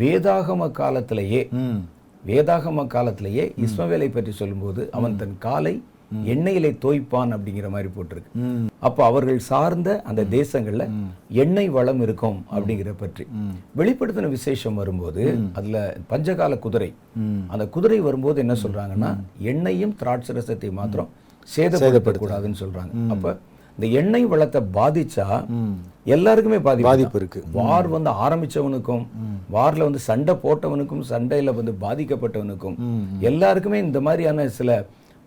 [0.00, 1.42] வேதாகம காலத்திலேயே
[2.24, 5.74] வேதாகம காலத்திலேயே இஸ்மவேலை பற்றி சொல்லும்போது அவன் தன் காலை
[6.32, 8.32] எண்ணெயிலே தோய்ப்பான் அப்படிங்கிற மாதிரி போட்டிருக்கு.
[8.88, 10.84] அப்போ அவர்கள் சார்ந்த அந்த தேசங்கள்ல
[11.44, 13.26] எண்ணெய் வளம் இருக்கும் அப்படிங்கிற பற்றி.
[13.80, 15.24] வெளிப்படுத்தின விசேஷம் வரும்போது
[15.60, 16.90] அதுல பஞ்சகால குதிரை.
[17.52, 19.12] அந்த குதிரை வரும்போது என்ன சொல்றாங்கன்னா
[19.52, 21.12] எண்ணெயும் திராட்சரசத்தை மாத்திரம்
[21.54, 22.92] சேதப்படுத்தக்கூடாதுன்னு சொல்றாங்க.
[23.14, 23.36] அப்ப
[23.78, 25.26] இந்த எண்ணெய் வளத்தை பாதிச்சா
[26.14, 27.40] எல்லாருக்குமே பாதிப்பு பாதிப்பு இருக்கு.
[27.56, 29.02] வார் வந்து ஆரம்பிச்சவனுக்கும்
[29.54, 32.76] வார்ல வந்து சண்டை போட்டவனுக்கும் சண்டையில வந்து பாதிக்கப்பட்டவனுக்கும்
[33.30, 34.78] எல்லாருக்குமே இந்த மாதிரியான சில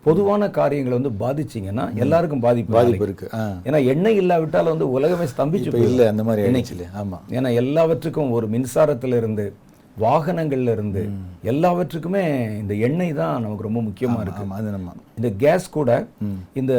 [0.03, 3.05] பொதுவான காரியங்களை வந்து பாதிச்சீங்கன்னா எல்லாருக்கும் பாதிப்பு பாதிப்பு.
[3.07, 3.27] இருக்கு.
[3.67, 5.71] ஏன்னா எண்ணெய் இல்லாவிட்டால் வந்து உலகமே ஸ்தம்பிச்சு.
[5.87, 7.17] இல்லை அந்த மாதிரி ஆயிடுச்சு ஆமா.
[7.37, 9.45] ஏன்னா எல்லாவற்றுக்கும் ஒரு மின்சாரத்துல இருந்து
[9.97, 11.01] வாகனங்கள்ல இருந்து
[11.51, 12.23] எல்லாவற்றுக்குமே
[12.61, 14.43] இந்த எண்ணெய் தான் நமக்கு ரொம்ப முக்கியமா இருக்கு.
[14.59, 15.89] அது நம்ம இந்த கேஸ் கூட
[16.61, 16.73] இந்த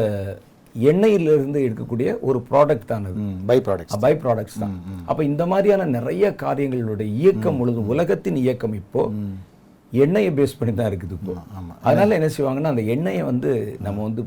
[0.74, 3.18] எண்ணெயில இருந்து எடுக்கக்கூடிய ஒரு ப்ராடக்ட் தான் அது.
[3.48, 4.74] பை ப்ராடக்ட்ஸ் பை ப்ராடக்ட்ஸ் தான்.
[5.10, 9.02] அப்ப இந்த மாதிரியான நிறைய காரியங்களுடைய இயக்கம் முழுதும் உலகத்தின் இயக்கம் இப்போ
[9.92, 11.32] எண்ணெயை பேஸ் பண்ணி தான் இருக்குது இப்போ.
[11.88, 13.52] அதனால என்ன செய்வாங்கன்னா அந்த எண்ணெயை வந்து
[13.86, 14.22] நம்ம வந்து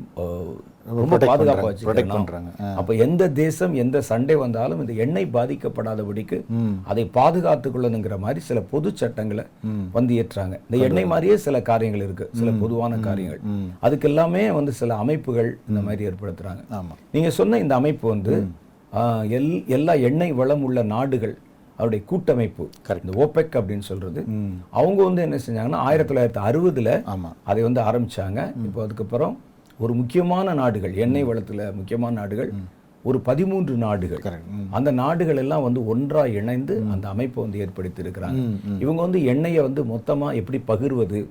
[1.00, 1.74] ரொம்ப பாதுகாப்பாக
[2.14, 2.50] பண்றாங்க.
[2.80, 6.38] அப்ப எந்த தேசம் எந்த சண்டை வந்தாலும் இந்த எண்ணெய் பாதிக்கப்படாதபடிக்கு
[6.92, 9.46] அதை பாதுகாத்துக் கொள்ளணுங்கிற மாதிரி சில பொது சட்டங்களை
[9.98, 12.28] வந்து ஏற்றாங்க இந்த எண்ணெய் மாதிரியே சில காரியங்கள் இருக்கு.
[12.40, 13.42] சில பொதுவான காரியங்கள்.
[13.80, 16.64] அதுக்கு எல்லாமே வந்து சில அமைப்புகள் இந்த மாதிரி ஏற்படுத்துறாங்க.
[16.80, 16.94] ஆமா.
[17.16, 18.36] நீங்க சொன்ன இந்த அமைப்பு வந்து
[19.38, 21.36] எல் எல்லா எண்ணெய் வளம் உள்ள நாடுகள்
[21.80, 22.66] அவருடைய கூட்டமைப்பு
[23.04, 24.22] இந்த ஓபெக் அப்படின்னு சொல்றது
[24.72, 26.90] அவங்க வந்து என்ன செஞ்சாங்கன்னா ஆயிரத்தி தொள்ளாயிரத்தி அறுபதுல
[27.44, 28.40] அதை வந்து ஆரம்பிச்சாங்க.
[28.68, 29.34] இப்போ அதுக்கப்புறம்
[29.84, 32.52] ஒரு முக்கியமான நாடுகள் எண்ணெய் வளத்துல முக்கியமான நாடுகள்
[33.10, 34.22] ஒரு பதிமூன்று நாடுகள்.
[34.78, 38.44] அந்த நாடுகள் எல்லாம் வந்து ஒன்றா இணைந்து அந்த அமைப்பை வந்து ஏற்படுத்தி இருக்கிறாங்க
[38.84, 41.22] இவங்க வந்து எண்ணெயை வந்து மொத்தமா எப்படி பகிர்வது?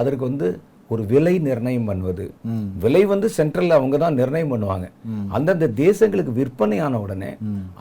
[0.00, 0.48] அதற்கு வந்து
[0.92, 2.24] ஒரு விலை நிர்ணயம் பண்ணுவது.
[2.82, 4.86] விலை வந்து சென்ட்ரல்ல அவங்க தான் நிர்ணயம் பண்ணுவாங்க.
[5.36, 7.30] அந்தந்த தேசங்களுக்கு விற்பனையான உடனே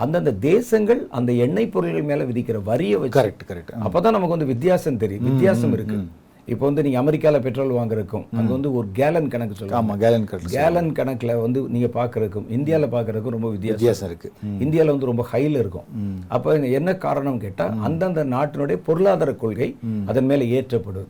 [0.03, 3.73] அந்தந்த தேசங்கள் அந்த எண்ணெய் பொருட்கள் மேல விதிக்கிற வரியை வச்சு கரெக்ட் கரெக்ட்.
[3.85, 5.27] அப்பதான் நமக்கு வந்து வித்தியாசம் தெரியும்.
[5.31, 5.97] வித்தியாசம் இருக்கு.
[6.47, 9.79] இப்போ வந்து நீங்க அமெரிக்கால பெட்ரோல் வாங்குறதுக்கும் அங்க வந்து ஒரு கேலன் கணக்கு சொல்லுவாங்க.
[9.81, 13.77] ஆமா கேலன் கேலன் கணக்குல வந்து நீங்க பாக்குறதுக்கும் இந்தியால பாக்குறதுக்கும் ரொம்ப வித்தியாசம்.
[13.77, 14.29] வித்தியாசம் இருக்கு.
[14.65, 15.87] இந்தியால வந்து ரொம்ப ஹைல இருக்கும்.
[16.35, 19.69] அப்ப என்ன காரணம் கேட்டா அந்தந்த நாட்டினுடைய பொருளாதார கொள்கை
[20.05, 21.07] அதன் மேல ஏற்றப்படுது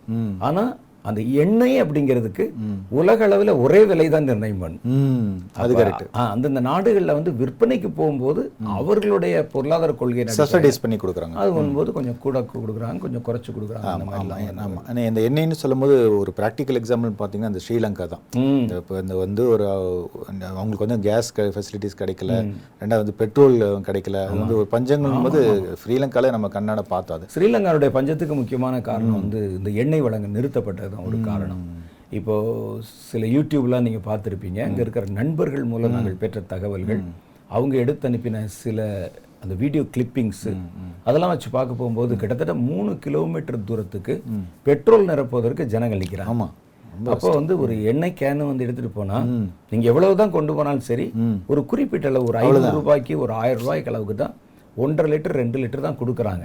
[0.50, 0.66] ஆனா
[1.10, 2.44] அந்த எண்ணெய் அப்படிங்கிறதுக்கு
[3.00, 4.84] உலக அளவுல ஒரே விலை தான் நிர்ணயம் பண்ணும்.
[5.64, 8.42] அது கரெக்ட் அந்தந்த நாடுகள்ல வந்து விற்பனைக்கு போகும்போது
[8.78, 11.36] அவர்களுடைய பொருளாதார கொள்கை சப்சிடைஸ் பண்ணி கொடுக்குறாங்க.
[11.42, 15.60] அது வரும்போது கொஞ்சம் கூட கொடுக்குறாங்க கொஞ்சம் குறைச்சு கொடுக்குறாங்க அந்த ஆமா மாதிரிலாம் ஆமா ஆனால் இந்த எண்ணெய்னு
[15.64, 18.24] சொல்லும்போது ஒரு ப்ராக்டிக்கல் எக்ஸாம்பிள் பார்த்தீங்கன்னா இந்த ஸ்ரீலங்கா தான்.
[18.80, 19.66] இப்போ இந்த வந்து ஒரு
[20.52, 22.40] அவங்களுக்கு வந்து கேஸ் ஃபெசிலிட்டிஸ் கிடைக்கல.
[22.82, 23.58] ரெண்டாவது வந்து பெட்ரோல்
[23.90, 24.18] கிடைக்கல.
[24.40, 25.42] வந்து ஒரு பஞ்சங்கள் போது
[25.84, 30.92] ஸ்ரீலங்கால நம்ம கண்ணாட பார்த்தோம் அது ஸ்ரீலங்காவுடைய பஞ்சத்துக்கு முக்கியமான காரணம் வந்து இந்த எண்ணெய் வளங்கள் நிறுத்தப்பட்டது.
[30.94, 31.62] தான் ஒரு காரணம்.
[32.18, 32.34] இப்போ
[33.10, 34.60] சில யூடியூப்லாம் நீங்க பார்த்திருப்பீங்க.
[34.66, 37.02] அங்க இருக்கிற நண்பர்கள் மூலம் நாங்கள் பெற்ற தகவல்கள்
[37.50, 38.80] அவங்க எடுத்து அனுப்பின சில
[39.42, 40.44] அந்த வீடியோ கிளிப்பிங்ஸ்
[41.08, 44.14] அதெல்லாம் வச்சு பார்க்க போகும்போது கிட்டத்தட்ட மூணு கிலோமீட்டர் தூரத்துக்கு
[44.68, 46.48] பெட்ரோல் நிரப்புவதற்கு ஜனங்கள் நிற்கிறாங்க ஆமா.
[47.12, 49.18] அப்போ வந்து ஒரு எண்ணெய் கேனு வந்து எடுத்துட்டு போனா
[49.72, 51.06] நீங்க எவ்வளவுதான் கொண்டு போனாலும் சரி
[51.52, 54.34] ஒரு குறிப்பிட்ட அளவு ஒரு ஐநூறு ரூபாய்க்கு ஒரு ஆயிரம் ரூபாய்க்கு அளவுக்கு தான்
[54.82, 56.44] ஒன்றரை லிட்டர் ரெண்டு லிட்டர் தான் கொடுக்குறாங்க.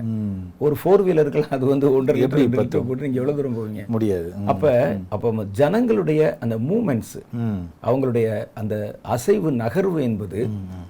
[0.65, 3.85] ஒரு ஃபோர் வீலருக்கு அது வந்து ஒன்றரை லிட்டர் ரெண்டு லிட்டர் போட்டு நீங்க எவ்வளவு தூரம் போவீங்க?
[3.95, 4.29] முடியாது.
[4.53, 4.73] அப்ப
[5.15, 7.17] அப்ப ஜனங்களுடைய அந்த மூமெண்ட்ஸ்
[7.89, 8.27] அவங்களுடைய
[8.63, 8.75] அந்த
[9.17, 10.41] அசைவு நகர்வு என்பது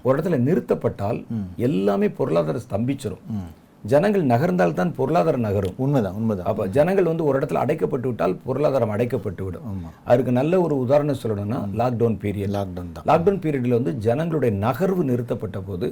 [0.04, 1.20] ஒரு இடத்துல நிறுத்தப்பட்டால்
[1.68, 3.24] எல்லாமே பொருளாதாரம் ஸ்தம்பிச்சிரும்.
[3.92, 5.74] ஜனங்கள் நகர்ந்தால் தான் பொருளாதாரம் நகரும்.
[5.84, 6.46] உண்மைதான் உண்மைதான்.
[6.50, 9.66] அப்ப ஜனங்கள் வந்து ஒரு இடத்துல அடைக்கப்பட்டு விட்டால் பொருளாதாரம் அடைக்கப்பட்டு விடும்
[10.12, 13.06] அதுக்கு நல்ல ஒரு உதாரணம் சொல்லணும்னா லாக்டவுன் பீரியட் லாக்டவுன் தான்.
[13.10, 15.88] லாக்டவுன் பீரியட்ல வந்து ஜனங்களுடைய நகர்வு நிறுத்தப்பட்ட போது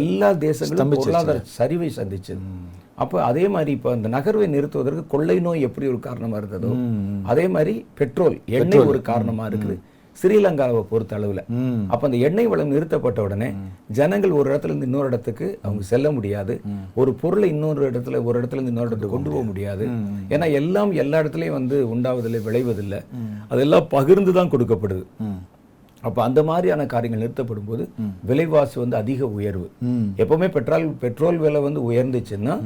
[0.00, 2.42] எல்லா தேசங்களும் பொருளாதார சரிவை சந்திச்சது
[3.02, 6.70] அப்ப அதே மாதிரி இப்ப அந்த நகர்வை நிறுத்துவதற்கு கொள்ளை நோய் எப்படி ஒரு காரணமா இருந்ததோ
[7.32, 9.76] அதே மாதிரி பெட்ரோல் எண்ணெய் ஒரு காரணமா இருக்குது.
[10.20, 11.42] ஸ்ரீலங்காவை பொறுத்த அளவுல.
[11.92, 13.48] அப்ப அந்த எண்ணெய் வளம் நிறுத்தப்பட்ட உடனே
[13.98, 16.54] ஜனங்கள் ஒரு இடத்துல இருந்து இன்னொரு இடத்துக்கு அவங்க செல்ல முடியாது.
[17.00, 19.86] ஒரு பொருளை இன்னொரு இடத்துல ஒரு இடத்துல இருந்து இன்னொரு இடத்துக்கு கொண்டு போக முடியாது.
[20.34, 23.00] ஏன்னா எல்லாம் எல்லா இடத்துலயும் வந்து உண்டாவதில்லை விளைவதில்லை.
[23.54, 25.06] அதெல்லாம் பகிர்ந்து தான் கொடுக்கப்படுது.
[26.08, 27.82] அப்ப அந்த மாதிரியான காரியங்கள் நிறுத்தப்படும் போது
[28.28, 29.66] விலைவாசி வந்து அதிக உயர்வு.
[30.22, 32.56] எப்பவுமே பெட்ரோல் பெட்ரோல் விலை வந்து உயர்ந்துச்சுன்னா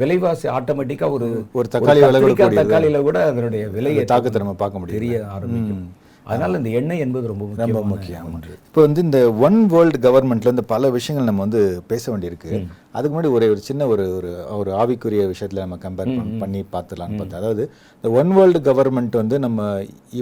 [0.00, 1.26] விலைவாசி ஆட்டோமேட்டிக்கா ஒரு
[1.58, 2.00] ஒரு தக்காளி.
[2.60, 5.84] தக்காளியில கூட அதனுடைய விலையை தாக்கத்தை நம்ம பார்க்க முடியும் தெரிய ஆரம்பிக்கும்.
[6.26, 8.28] அதனால இந்த எண்ணெய் என்பது ரொம்ப ரொம்ப முக்கியம்.
[8.68, 12.52] இப்போ வந்து இந்த ஒன் வேர்ல்டு கவர்மெண்ட்ல இருந்து பல விஷயங்கள் நம்ம வந்து பேச வேண்டியிருக்கு.
[12.92, 16.10] அதுக்கு முன்னாடி ஒரே ஒரு சின்ன ஒரு ஒரு ஒரு ஆவிக்குரிய விஷயத்துல நம்ம கம்பேர்
[16.42, 17.40] பண்ணி பார்த்துலாம்னு பார்த்தேன்.
[17.40, 17.62] அதாவது
[17.96, 19.60] இந்த ஒன் வேர்ல்டு கவர்மெண்ட் வந்து நம்ம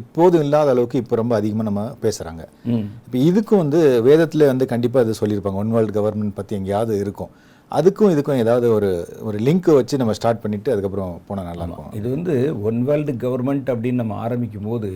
[0.01, 2.45] இப்போதும் இல்லாத அளவுக்கு இப்போ ரொம்ப அதிகமாக நம்ம பேசுறாங்க.
[2.67, 2.85] ம்.
[3.07, 5.63] இப்போ இதுக்கும் வந்து வேதத்துல வந்து கண்டிப்பா இது சொல்லியிருப்பாங்க.
[5.65, 7.33] ஒன் வேர்ல்டு கவர்மெண்ட் பத்தி எங்கேயாவது இருக்கும்.
[7.73, 8.89] அதுக்கும் இதுக்கும் ஏதாவது ஒரு
[9.21, 11.93] ஒரு லிங்க் வச்சு நம்ம ஸ்டார்ட் பண்ணிட்டு அதுக்கப்புறம் போனா நல்லா இருக்கும்.
[11.93, 14.91] இது வந்து ஒன் வேர்ல்டு கவர்மெண்ட் அப்படின்னு நம்ம ஆரம்பிக்கும் போது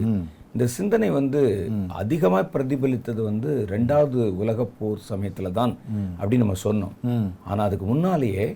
[0.56, 1.40] இந்த சிந்தனை வந்து
[1.88, 5.76] அதிகமா பிரதிபலித்தது வந்து ரெண்டாவது உலகப் போர் சமயத்துல தான்
[6.20, 6.94] அப்படின்னு நம்ம சொன்னோம்.
[7.02, 7.26] ம்.
[7.44, 8.46] ஆனா அதுக்கு முன்னாலேயே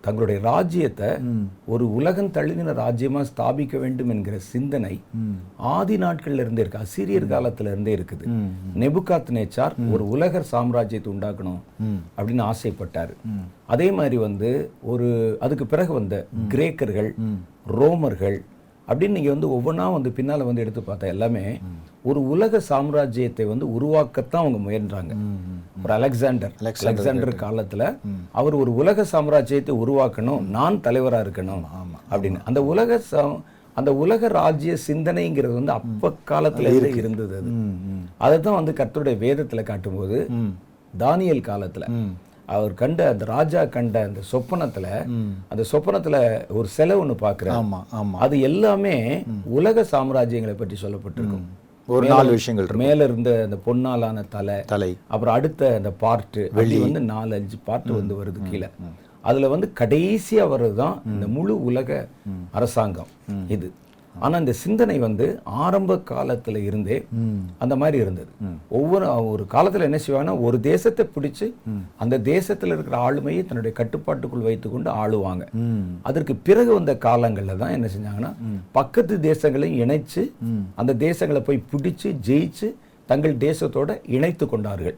[0.00, 1.08] தங்களுடைய ராஜ்யத்தை
[1.66, 4.94] ஒரு உலகம் தழுவின ராஜ்யமா ஸ்தாபிக்க வேண்டும் என்கிற சிந்தனை
[5.56, 6.80] ஆதி நாட்கள்ல இருந்தே இருக்கு.
[6.84, 8.24] அசீரியர் காலத்துல இருந்தே இருக்குது.
[8.82, 11.60] நெபுகாத் நேச்சார் ஒரு உலக சாம்ராஜ்யத்தை உண்டாக்கணும்
[12.16, 13.14] அப்படின்னு ஆசைப்பட்டாரு.
[13.66, 14.50] அதே மாதிரி வந்து
[14.82, 17.12] ஒரு அதுக்கு பிறகு வந்த கிரேக்கர்கள்
[17.78, 18.38] ரோமர்கள்
[18.92, 21.44] அப்படின்னு நீங்க வந்து ஒவ்வொன்றா வந்து பின்னால வந்து எடுத்து பார்த்தா எல்லாமே
[22.02, 25.12] ஒரு உலக சாம்ராஜ்யத்தை வந்து உருவாக்கத்தான் அவங்க முயன்றாங்க.
[25.82, 26.54] ஒரு அலெக்சாண்டர்.
[26.60, 27.82] அலெக்சாண்டர் காலத்துல
[28.32, 31.64] அவர் ஒரு உலக சாம்ராஜ்யத்தை உருவாக்கணும் நான் தலைவரா இருக்கணும்
[32.12, 32.40] அப்படின்னு.
[32.44, 33.00] அந்த உலக
[33.76, 37.36] அந்த உலக ராஜ்ய சிந்தனைங்கிறது வந்து அப்ப காலத்துல இருந்தே இருந்தது
[38.18, 38.36] அதை.
[38.46, 40.18] தான் வந்து கர்த்தருடைய வேதத்துல காட்டும்போது
[40.94, 41.86] தானியேல் காலத்துல
[42.48, 44.86] அவர் கண்ட அந்த ராஜா கண்ட அந்த சொப்பனத்துல
[45.48, 46.16] அந்த சொப்பனத்துல
[46.48, 48.16] ஒரு சிலை ஒண்ணு பார்க்கிறார் ஆமா ஆமா.
[48.16, 48.94] அது எல்லாமே
[49.44, 51.44] உலக சாம்ராஜ்யங்களை பற்றி சொல்லப்பட்டிருக்கும்.
[51.88, 54.90] ஒரு நாலு விஷயங்கள் மேல இருந்த அந்த பொன்னாலான தலை தலை.
[55.08, 58.68] அப்புறம் அடுத்த அந்த பார்ட் அப்படி வந்து நாலு அஞ்சு பார்ட் வந்து வருது கீழே.
[59.24, 61.90] அதுல வந்து கடைசியா வர்றதுதான் இந்த முழு உலக
[62.52, 63.10] அரசாங்கம்
[63.48, 63.68] இது.
[64.24, 65.26] ஆனா இந்த சிந்தனை வந்து
[65.64, 66.98] ஆரம்ப காலத்துல இருந்தே
[67.62, 68.30] அந்த மாதிரி இருந்தது.
[68.78, 71.48] ஒவ்வொரு ஒரு காலத்துல என்ன செய்வாங்கன்னா ஒரு தேசத்தை பிடிச்சு
[72.04, 75.46] அந்த தேசத்துல இருக்கிற ஆளுமையை தன்னுடைய கட்டுப்பாட்டுக்குள் வைத்துக்கொண்டு ஆளுவாங்க.
[76.10, 78.32] அதற்கு பிறகு வந்த காலங்கள்ல தான் என்ன செஞ்சாங்கன்னா
[78.78, 80.24] பக்கத்து தேசங்களையும் இணைச்சு
[80.82, 82.70] அந்த தேசங்களை போய் பிடிச்சு ஜெயிச்சு
[83.08, 84.94] தங்கள் தேசத்தோட இணைத்து கொண்டார்கள்.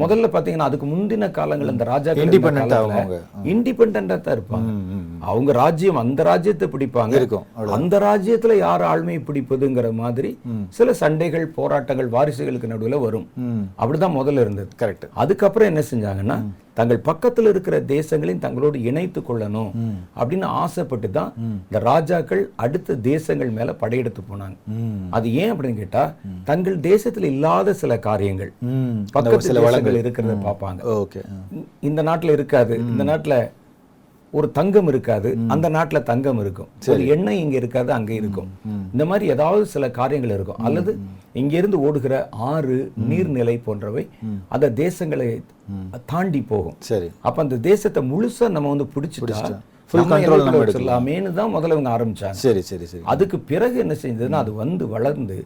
[0.00, 1.84] முதல்ல பாத்தீங்கன்னா அதுக்கு முந்தின காலங்கள் அந்த
[2.80, 3.16] அவங்க.
[3.52, 4.68] இண்டிபெண்டா தான் இருப்பாங்க.
[5.22, 7.14] அவங்க ராஜ்யம் அந்த ராஜ்யத்தை பிடிப்பாங்க.
[7.14, 7.44] இருக்கும்,
[7.76, 10.30] அந்த ராஜ்யத்துல யார் ஆளுமையை பிடிப்பதுங்கிற மாதிரி
[10.70, 13.26] சில சண்டைகள் போராட்டங்கள் வாரிசுகளுக்கு நடுவுல வரும்.
[13.78, 14.68] அப்படிதான் முதல்ல இருந்தது.
[14.82, 16.38] கரெக்ட் அதுக்கப்புறம் என்ன செஞ்சாங்கன்னா
[16.74, 19.72] தங்கள் பக்கத்துல இருக்கிற தேசங்களையும் தங்களோடு இணைத்து கொள்ளணும்
[20.16, 21.32] அப்படின்னு ஆசைப்பட்டு தான்
[21.64, 24.56] இந்த ராஜாக்கள் அடுத்த தேசங்கள் மேல படையெடுத்து போனாங்க.
[25.10, 26.04] அது ஏன் அப்படின்னு கேட்டா
[26.44, 28.52] தங்கள் தேசத்துல இல்லாத சில காரியங்கள்.
[28.70, 28.96] ம்.
[29.12, 30.80] பக்கத்து தேசங்கள் இருக்கிறத பார்ப்பாங்க.
[30.98, 31.22] ஓகே.
[31.80, 32.76] இந்த நாட்டுல இருக்காது.
[32.92, 33.36] இந்த நாட்டுல
[34.38, 35.30] ஒரு தங்கம் இருக்காது.
[35.54, 36.68] அந்த நாட்டுல தங்கம் இருக்கும்.
[36.92, 38.48] ஒரு எண்ணெய் இங்க இருக்காது அங்க இருக்கும்.
[38.92, 40.62] இந்த மாதிரி ஏதாவது சில காரியங்கள் இருக்கும்.
[40.68, 40.92] அல்லது
[41.40, 42.14] இங்க இருந்து ஓடுகிற
[42.52, 42.78] ஆறு
[43.10, 44.04] நீர்நிலை போன்றவை
[44.54, 45.28] அந்த தேசங்களை
[46.12, 46.78] தாண்டி போகும்.
[46.90, 47.10] சரி.
[47.26, 49.38] அப்ப அந்த தேசத்தை முழுசா நம்ம வந்து பிடிச்சிட்டா
[51.38, 52.36] தான் முதல்ல இவங்க ஆரம்பிச்சாங்க.
[52.42, 53.02] சரி சரி சரி.
[53.12, 55.36] அதுக்கு பிறகு என்ன செஞ்சதுன்னா அது வந்து வளர்ந்து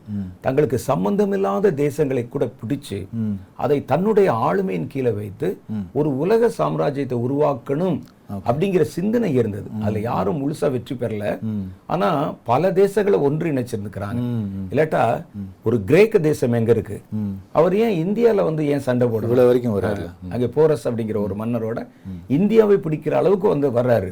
[0.45, 2.99] தங்களுக்கு சம்பந்தமில்லாத தேசங்களை கூட பிடிச்சு
[3.65, 5.49] அதை தன்னுடைய ஆளுமையின் கீழே வைத்து
[6.01, 7.99] ஒரு உலக சாம்ராஜ்யத்தை உருவாக்கணும்
[8.47, 9.69] அப்படிங்கிற சிந்தனை இருந்தது.
[9.83, 11.25] அதுல யாரும் முழுசா வெற்றி பெறல.
[11.93, 12.09] ஆனா
[12.51, 14.23] பல தேசங்களை ஒன்றிணைச்சிருந்துக்கிறாங்க
[14.73, 15.03] இல்லாட்டா
[15.69, 16.99] ஒரு கிரேக்க தேசம் எங்க இருக்கு?
[17.59, 19.29] அவர் ஏன் இந்தியால வந்து ஏன் சண்டை போடுறாரு?
[19.31, 21.79] இவ்வளவு வரைக்கும் வராரு அங்கே போரஸ் அப்படிங்கிற ஒரு மன்னரோட
[22.39, 24.11] இந்தியாவை பிடிக்கிற அளவுக்கு வந்து வர்றாரு.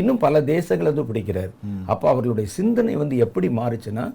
[0.00, 1.52] இன்னும் பல தேசங்களை வந்து பிடிக்கிறாரு.
[1.92, 4.06] அப்ப அவர்களுடைய சிந்தனை வந்து எப்படி மாறுச்சுன்னா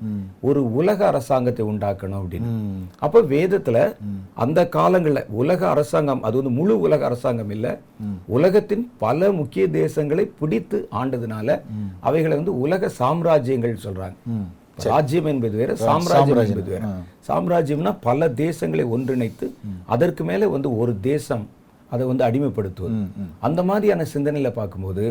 [0.50, 2.50] ஒரு உலக அரசாங்கத்தை உண்டாக்கணும் அப்படின்னு.
[3.06, 3.78] அப்ப வேதத்துல
[4.46, 7.68] அந்த காலங்கள்ல உலக அரசாங்கம் அது வந்து முழு உலக அரசாங்கம் இல்ல
[8.38, 11.58] உலகத்தின் பல முக்கிய தேசங்களை பிடித்து ஆண்டதுனால
[12.08, 14.16] அவைகளை வந்து உலக சாம்ராஜ்யங்கள் சொல்றாங்க.
[14.90, 16.84] ராஜ்யம் என்பது வேற சாம்ராஜ்யம் என்பது வேற.
[17.28, 19.48] சாம்ராஜ்யம்னா பல தேசங்களை ஒன்றிணைத்து
[19.96, 21.46] அதற்கு மேல வந்து ஒரு தேசம்
[21.94, 23.00] அதை வந்து அடிமைப்படுத்துவது.
[23.48, 25.04] அந்த மாதிரியான சிந்தனையில பார்க்கும்போது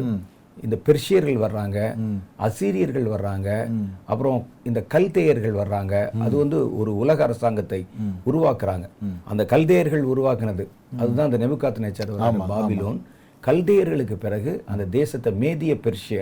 [0.56, 1.78] இந்த பெர்ஷியர்கள் வர்றாங்க
[2.46, 3.48] அசீரியர்கள் வர்றாங்க
[4.10, 5.94] அப்புறம் இந்த கல்தேயர்கள் வர்றாங்க.
[6.24, 7.80] அது வந்து ஒரு உலக அரசாங்கத்தை
[8.30, 8.86] உருவாக்குறாங்க.
[9.30, 10.66] அந்த கல்தேயர்கள் உருவாக்குனது.
[11.00, 12.12] அதுதான் அந்த நெபுகாத் நேச்சர்
[12.52, 13.00] பாபிலோன்.
[13.46, 16.20] கல்தேயர்களுக்கு பிறகு அந்த தேசத்தை மேதிய பெர்ஷிய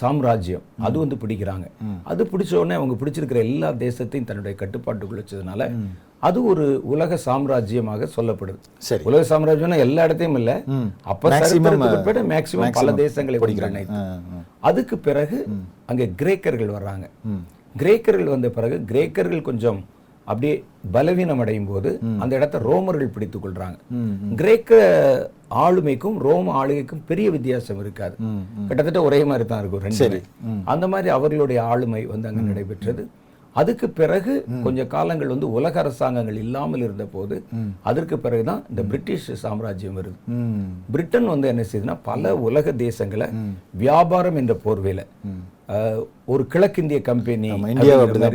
[0.00, 1.66] சாம்ராஜ்யம் அது வந்து பிடிக்கிறாங்க.
[2.10, 5.68] அது பிடிச்ச உடனே அவங்க பிடிச்சிருக்கிற எல்லா தேசத்தையும் தன்னுடைய கட்டுப்பாட்டுக்குள்ள வச்சதுனால
[6.28, 8.60] அது ஒரு உலக சாம்ராஜ்யமாக சொல்லப்படுது.
[8.88, 9.04] சரி.
[9.08, 10.52] உலக சாம்ராஜ்யம்னா எல்லா இடத்தையும் இல்ல.
[11.12, 11.30] அப்ப
[12.34, 13.80] மேக்சிமம் பல தேசங்களை படிக்கிறாங்க.
[14.70, 15.38] அதுக்கு பிறகு
[15.92, 17.08] அங்க கிரேக்கர்கள் வர்றாங்க.
[17.82, 19.80] கிரேக்கர்கள் வந்த பிறகு கிரேக்கர்கள் கொஞ்சம்
[20.26, 20.54] அப்படியே
[20.94, 21.90] பலவீனம் அடையும் போது
[22.22, 23.78] அந்த இடத்தை ரோமர்கள் பிடித்துக் கொள்றாங்க.
[24.40, 24.72] கிரேக்க
[25.62, 28.14] ஆளுமைக்கும் ரோம ஆளுகைக்கும் பெரிய வித்தியாசம் இருக்காது.
[28.68, 29.98] கிட்டத்தட்ட ஒரே மாதிரி தான் இருக்கும் ரெண்டு
[30.74, 33.04] அந்த மாதிரி அவர்களுடைய ஆளுமை வந்து அங்க நடைபெற்றது.
[33.56, 34.34] அதுக்கு பிறகு
[34.66, 37.36] கொஞ்ச காலங்கள் வந்து உலக அரசாங்கங்கள் இல்லாமல் இருந்த போது
[37.90, 40.16] அதற்கு பிறகுதான் இந்த பிரிட்டிஷ் சாம்ராஜ்யம் வருது.
[40.94, 43.28] பிரிட்டன் வந்து என்ன செய்யுதுன்னா பல உலக தேசங்களை
[43.82, 45.04] வியாபாரம் என்ற போர்வையில
[46.32, 47.50] ஒரு கிழக்கிந்திய கம்பெனி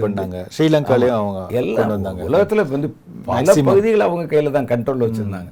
[0.06, 2.90] பண்ணாங்க ஸ்ரீலங்காலயும் அவங்க எல்லாம் உலகத்துல வந்து
[3.32, 5.52] பல பகுதிகள் அவங்க கையில தான் கண்ட்ரோல் வச்சிருந்தாங்க.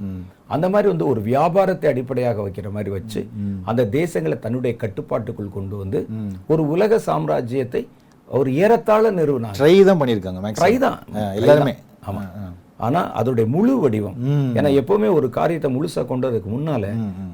[0.49, 3.21] அந்த மாதிரி வந்து ஒரு வியாபாரத்தை அடிப்படையாக வைக்கிற மாதிரி வச்சு
[3.69, 5.99] அந்த தேசங்களை தன்னுடைய கட்டுப்பாட்டுக்குள் கொண்டு வந்து
[6.53, 7.81] ஒரு உலக சாம்ராஜ்யத்தை
[8.27, 9.57] ஒரு ஏறத்தாழ நிறுவனாங்க.
[9.59, 10.99] ட்ரை தான் பண்ணியிருக்காங்க ட்ரை மேக்ஸிமம் தான்.
[11.39, 11.73] எல்லாருமே.
[12.09, 12.23] ஆமா.
[12.85, 14.15] ஆனா அதோடைய முழு வடிவம்.
[14.57, 16.85] ஏன்னா எப்பவுமே ஒரு காரியத்தை முழுசா கொண்டு வரதுக்கு முன்னால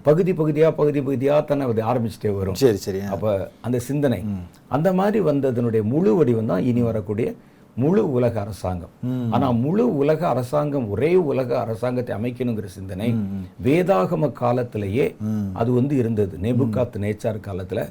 [0.08, 2.58] பகுதி பகுதியா பகுதி பகுதியா தானே அது ஆரம்பிச்சுட்டே வரும்.
[2.64, 3.34] சரி சரி அப்ப
[3.68, 4.20] அந்த சிந்தனை.
[4.78, 7.30] அந்த மாதிரி வந்ததனுடைய முழு வடிவம் தான் இனி வரக்கூடிய
[7.76, 8.94] முழு உலக அரசாங்கம்.
[9.32, 13.10] ஆனா முழு உலக அரசாங்கம் ஒரே உலக அரசாங்கத்தை அமைக்கணுங்கிற சிந்தனை
[13.64, 15.16] வேதாகம காலத்திலேயே
[15.54, 16.38] அது வந்து இருந்தது.
[16.42, 17.82] நேபுகாத் நேச்சார் காலத்துல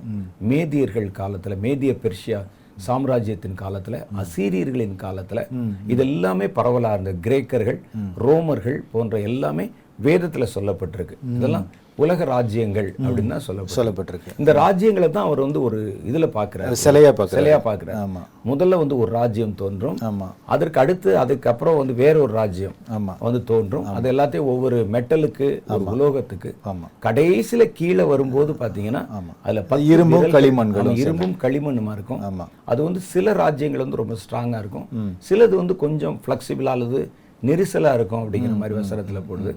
[0.41, 2.41] மேதியர்கள் காலத்துல மேதிய பெர்ஷியா
[2.77, 5.41] சாம்ராஜ்யத்தின் காலத்துல அசீரியர்களின் காலத்துல
[5.89, 7.81] இதெல்லாமே பரவலா இருந்த கிரேக்கர்கள்
[8.19, 9.71] ரோமர்கள் போன்ற எல்லாமே
[10.03, 11.17] வேதத்துல சொல்லப்பட்டிருக்கு.
[11.37, 11.67] இதெல்லாம்
[12.01, 13.77] உலக ராஜ்யங்கள் அப்படின்னு தான் சொல்லப்பட்டிருக்கு.
[13.77, 14.35] சொல்லப்பட்டிருக்கு.
[14.39, 15.79] இந்த ராஜ்யங்களை தான் அவர் வந்து ஒரு
[16.11, 18.23] இதுல பார்க்கிறார் சிலையா பார்க்குறேன் சிலையா பார்க்கிறார் ஆமா.
[18.47, 19.97] முதல்ல வந்து ஒரு ராஜ்யம் தோன்றும்.
[20.09, 20.29] ஆமா.
[20.47, 23.15] அதற்கு அடுத்து அதுக்கப்புறம் வந்து வேற ஒரு ராஜ்யம் ஆமா.
[23.21, 23.87] வந்து தோன்றும்.
[23.97, 25.49] அது எல்லாத்தையும் ஒவ்வொரு மெட்டலுக்கு
[25.91, 26.87] உலோகத்துக்கு ஆமா.
[27.03, 29.33] கடைசியில கீழே வரும்போது பாத்தீங்கன்னா ஆமா.
[29.45, 32.23] அதுல இரும்பும் ஆமா, இரும்பும் களிமண்ணுமா இருக்கும்.
[32.23, 32.47] ஆமா.
[32.67, 34.87] அது வந்து சில ராஜ்யங்கள் வந்து ரொம்ப ஸ்ட்ராங்கா இருக்கும்.
[35.29, 37.01] சிலது வந்து கொஞ்சம் ஃபிளெக்சிபிளா அல்லது
[37.43, 39.53] நெரிசலா இருக்கும் அப்படிங்கிற மாதிரி வசனத்துல போடுது.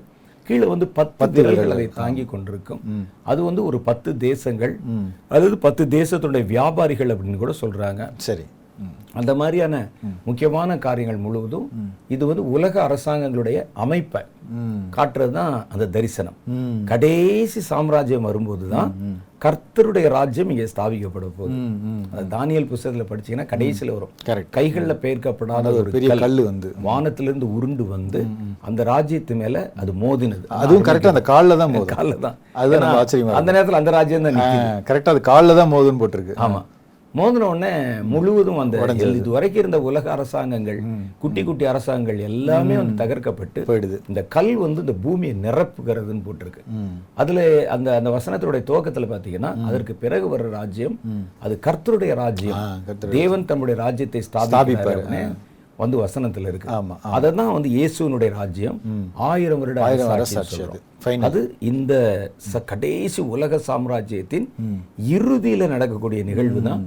[0.47, 2.81] கீழே வந்து பத்து விரல்கள் அதை தாங்கி கொண்டிருக்கும்.
[3.31, 4.73] அது வந்து ஒரு பத்து தேசங்கள்.
[5.29, 8.11] அதாவது பத்து தேசத்துடைய வியாபாரிகள் அப்படின்னு கூட சொல்றாங்க.
[8.27, 8.45] சரி.
[9.19, 9.75] அந்த மாதிரியான
[10.27, 11.67] முக்கியமான காரியங்கள் முழுவதும்
[12.13, 14.21] இது வந்து உலக அரசாங்கங்களுடைய அமைப்பை
[14.95, 16.37] காட்டுறது தான் அந்த தரிசனம்.
[16.91, 18.89] கடைசி சாம்ராஜ்யம் வரும்போது தான்
[19.45, 21.55] கர்த்தருடைய ராஜ்யம் இங்கே ஸ்தாபிக்கப்பட போகுது.
[22.13, 24.11] அது தானியல் புஸ்தகத்துல படிச்சீங்கன்னா கடைசியில வரும்.
[24.57, 26.39] கைகளில் பெயர்க்கப்படாத ஒரு பெரிய கல்.
[26.49, 26.69] வந்து.
[26.87, 28.21] வானத்திலிருந்து உருண்டு வந்து
[28.69, 30.45] அந்த ராஜ்யத்து மேல அது மோதினது.
[30.61, 32.37] அதுவும் கரெக்டா அந்த காலில் தான் காலில் தான்.
[33.01, 34.85] ஆச்சரியமா அந்த நேரத்துல அந்த ராஜ்யம் தான் நிக்குது.
[34.91, 36.37] கரெக்டா அது காலில் தான் போகுதுன்னு போட்டிருக்கு.
[36.47, 36.61] ஆமா.
[37.17, 37.71] மோதின உடனே
[38.11, 38.77] முழுவதும் அந்த
[39.19, 40.79] இது வரைக்கும் இருந்த உலக அரசாங்கங்கள்
[41.23, 43.97] குட்டி குட்டி அரசாங்கங்கள் எல்லாமே வந்து தகர்க்கப்பட்டு போயிடுது.
[44.11, 46.63] இந்த கல் வந்து இந்த பூமியை நிரப்புகிறதுன்னு போட்டிருக்கு.
[47.21, 47.45] அதுல
[47.75, 50.97] அந்த அந்த வசனத்தினுடைய துவக்கத்துல பாத்தீங்கன்னா அதற்கு பிறகு வர்ற ராஜ்யம்
[51.45, 52.61] அது கர்த்தருடைய ராஜ்யம்.
[53.17, 55.03] தேவன் தம்முடைய ராஜ்யத்தை ஸ்தாபிப்பார்.
[55.83, 56.69] வந்து வசனத்துல இருக்கு.
[56.79, 58.79] ஆமா அதை தான் வந்து இயேசுனுடைய ராஜ்யம்.
[59.29, 60.81] ஆயிரம் வருட ஆயிரம்
[61.27, 61.93] அது இந்த
[62.69, 64.45] கடைசி உலக சாம்ராஜ்யத்தின்
[65.15, 66.83] இறுதியில நடக்கக்கூடிய நிகழ்வு தான்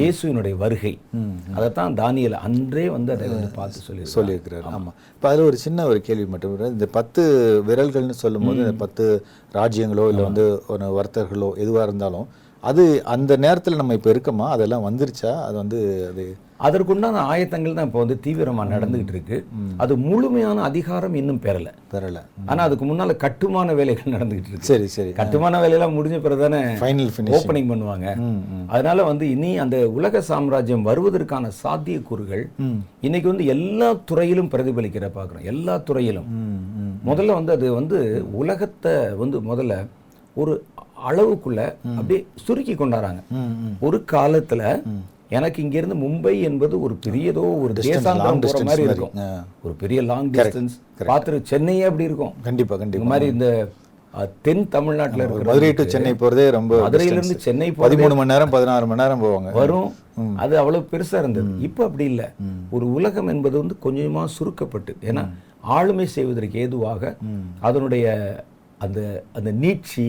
[0.00, 0.92] இயேசுவினுடைய வருகை.
[1.56, 4.66] அதைத்தான் தானியல் அன்றே வந்து அதை வந்து பார்த்து சொல்லி சொல்லியிருக்கிறாரு.
[4.78, 4.92] ஆமா.
[5.14, 6.58] இப்போ அதில் ஒரு சின்ன ஒரு கேள்வி மட்டும்.
[6.76, 7.22] இந்த பத்து
[7.70, 9.06] விரல்கள்னு சொல்லும்போது இந்த பத்து
[9.58, 12.28] ராஜ்யங்களோ இல்லை வந்து ஒரு வர்த்தகர்களோ எதுவாக இருந்தாலும்
[12.62, 12.84] அது
[13.14, 14.46] அந்த நேரத்தில் நம்ம இப்போ இருக்கோமா?
[14.54, 15.30] அதெல்லாம் வந்துருச்சா?
[15.46, 15.78] அது வந்து
[16.10, 16.24] அது
[16.66, 19.36] அதற்குண்டான ஆயத்தங்கள் தான் இப்போ வந்து தீவிரமா நடந்துகிட்டு இருக்கு.
[19.82, 21.68] அது முழுமையான அதிகாரம் இன்னும் பெறல.
[21.92, 22.18] பெறல.
[22.46, 24.68] ஆனா அதுக்கு முன்னால கட்டுமான வேலைகள் நடந்துகிட்டு இருக்கு.
[24.70, 25.12] சரி சரி.
[25.12, 26.18] கட்டுமான வேலையெல்லாம் முடிஞ்ச
[26.82, 28.08] ஃபைனல் ஃபினிஷ் ஓப்பனிங் பண்ணுவாங்க.
[28.66, 32.44] அதனால வந்து இனி அந்த உலக சாம்ராஜ்யம் வருவதற்கான சாத்தியக்கூறுகள்.
[33.00, 35.46] இன்னைக்கு வந்து எல்லா துறையிலும் பிரதிபலிக்கிற பார்க்குறோம்.
[35.54, 36.28] எல்லா துறையிலும்.
[37.08, 37.98] முதல்ல வந்து அது வந்து
[38.42, 39.74] உலகத்தை வந்து முதல்ல
[40.36, 40.52] ஒரு
[41.10, 41.60] அளவுக்குள்ள
[41.98, 44.62] அப்படியே சுருக்கி ம் ஒரு காலத்துல
[45.36, 49.12] எனக்கு இங்கிருந்து மும்பை என்பது ஒரு பெரியதோ ஒரு தேசாந்தரம் போற மாதிரி இருக்கும்.
[49.64, 50.74] ஒரு பெரிய லாங் டிஸ்டன்ஸ்
[51.10, 52.34] பார்த்துரு சென்னையே அப்படி இருக்கும்.
[52.48, 53.10] கண்டிப்பா கண்டிப்பா.
[53.12, 53.48] மாதிரி இந்த
[54.46, 59.02] தென் தமிழ்நாட்டுல இருக்கிற மதுரை டு சென்னை போறதே ரொம்ப மதுரையிலிருந்து சென்னை பதிமூணு மணி நேரம் பதினாறு மணி
[59.02, 59.50] நேரம் போவாங்க.
[59.60, 59.90] வரும்.
[60.44, 61.50] அது அவ்வளவு பெருசா இருந்தது.
[61.68, 62.26] இப்போ அப்படி இல்லை.
[62.76, 65.24] ஒரு உலகம் என்பது வந்து கொஞ்சமா சுருக்கப்பட்டு ஏன்னா
[65.76, 67.12] ஆளுமை செய்வதற்கு ஏதுவாக
[67.68, 68.06] அதனுடைய
[68.84, 69.00] அந்த
[69.38, 70.06] அந்த நீட்சி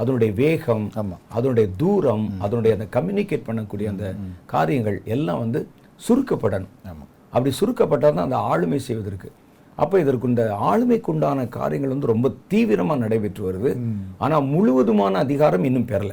[0.00, 0.86] அதனுடைய வேகம்.
[1.36, 4.06] அதனுடைய தூரம் அதனுடைய அந்த கம்யூனிகேட் பண்ணக்கூடிய அந்த
[4.54, 5.62] காரியங்கள் எல்லாம் வந்து
[6.08, 6.74] சுருக்கப்படணும்.
[7.34, 9.30] அப்படி சுருக்கப்பட்டால் தான் அந்த ஆளுமை செய்வதற்கு.
[9.78, 13.70] அப்போ இதற்கு இந்த ஆளுமைக்குண்டான காரியங்கள் வந்து ரொம்ப தீவிரமா நடைபெற்று வருது.
[14.24, 16.12] ஆனா முழுவதுமான அதிகாரம் இன்னும் பெறல.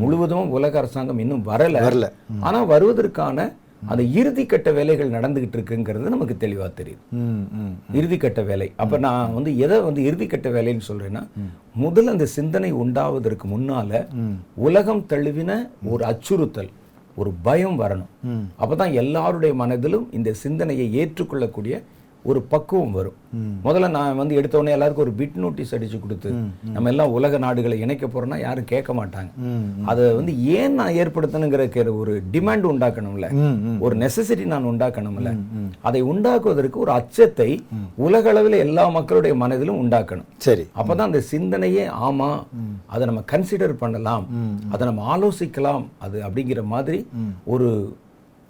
[0.00, 1.76] முழுவதும் உலக அரசாங்கம் இன்னும் வரல.
[1.88, 2.08] வரல.
[2.46, 3.38] ஆனா வருவதற்கான
[3.90, 7.02] அந்த இறுதிக்கட்ட வேலைகள் நடந்துகிட்டு இருக்குங்கிறது நமக்கு தெளிவா தெரியுது.
[7.98, 8.68] இறுதிக்கட்ட வேலை.
[8.82, 11.22] அப்ப நான் வந்து எதை வந்து இறுதிக்கட்ட வேலைன்னு சொல்றேன்னா
[11.84, 14.02] முதல்ல அந்த சிந்தனை உண்டாவதற்கு முன்னால
[14.66, 15.50] உலகம் தழுவின
[15.92, 16.70] ஒரு அச்சுறுத்தல்
[17.16, 18.10] ஒரு பயம் வரணும்.
[18.62, 21.74] அப்பதான் எல்லாருடைய மனதிலும் இந்த சிந்தனையை ஏற்றுக்கொள்ளக்கூடிய
[22.30, 23.16] ஒரு பக்குவம் வரும்.
[23.64, 26.30] முதல்ல நான் வந்து எடுத்த உடனே எல்லாருக்கும் ஒரு பிட் நோட்டீஸ் அடிச்சு கொடுத்து
[26.74, 29.30] நம்ம எல்லாம் உலக நாடுகளை இணைக்க போறோம்னா யாரும் கேட்க மாட்டாங்க.
[29.90, 33.28] அதை வந்து ஏன் நான் ஏற்படுத்தணுங்கிற ஒரு டிமாண்ட் உண்டாக்கணும்ல.
[33.84, 35.32] ஒரு நெசசிட்டி நான் உண்டாக்கணும்ல.
[35.88, 37.50] அதை உண்டாக்குவதற்கு ஒரு அச்சத்தை
[38.06, 40.28] உலக அளவில் எல்லா மக்களுடைய மனதிலும் உண்டாக்கணும்.
[40.46, 40.66] சரி.
[40.80, 42.30] அப்பதான் அந்த சிந்தனையே ஆமா
[42.86, 44.26] அதை நம்ம கன்சிடர் பண்ணலாம்.
[44.72, 45.84] அதை நம்ம ஆலோசிக்கலாம்.
[46.06, 47.00] அது அப்படிங்கிற மாதிரி
[47.54, 47.68] ஒரு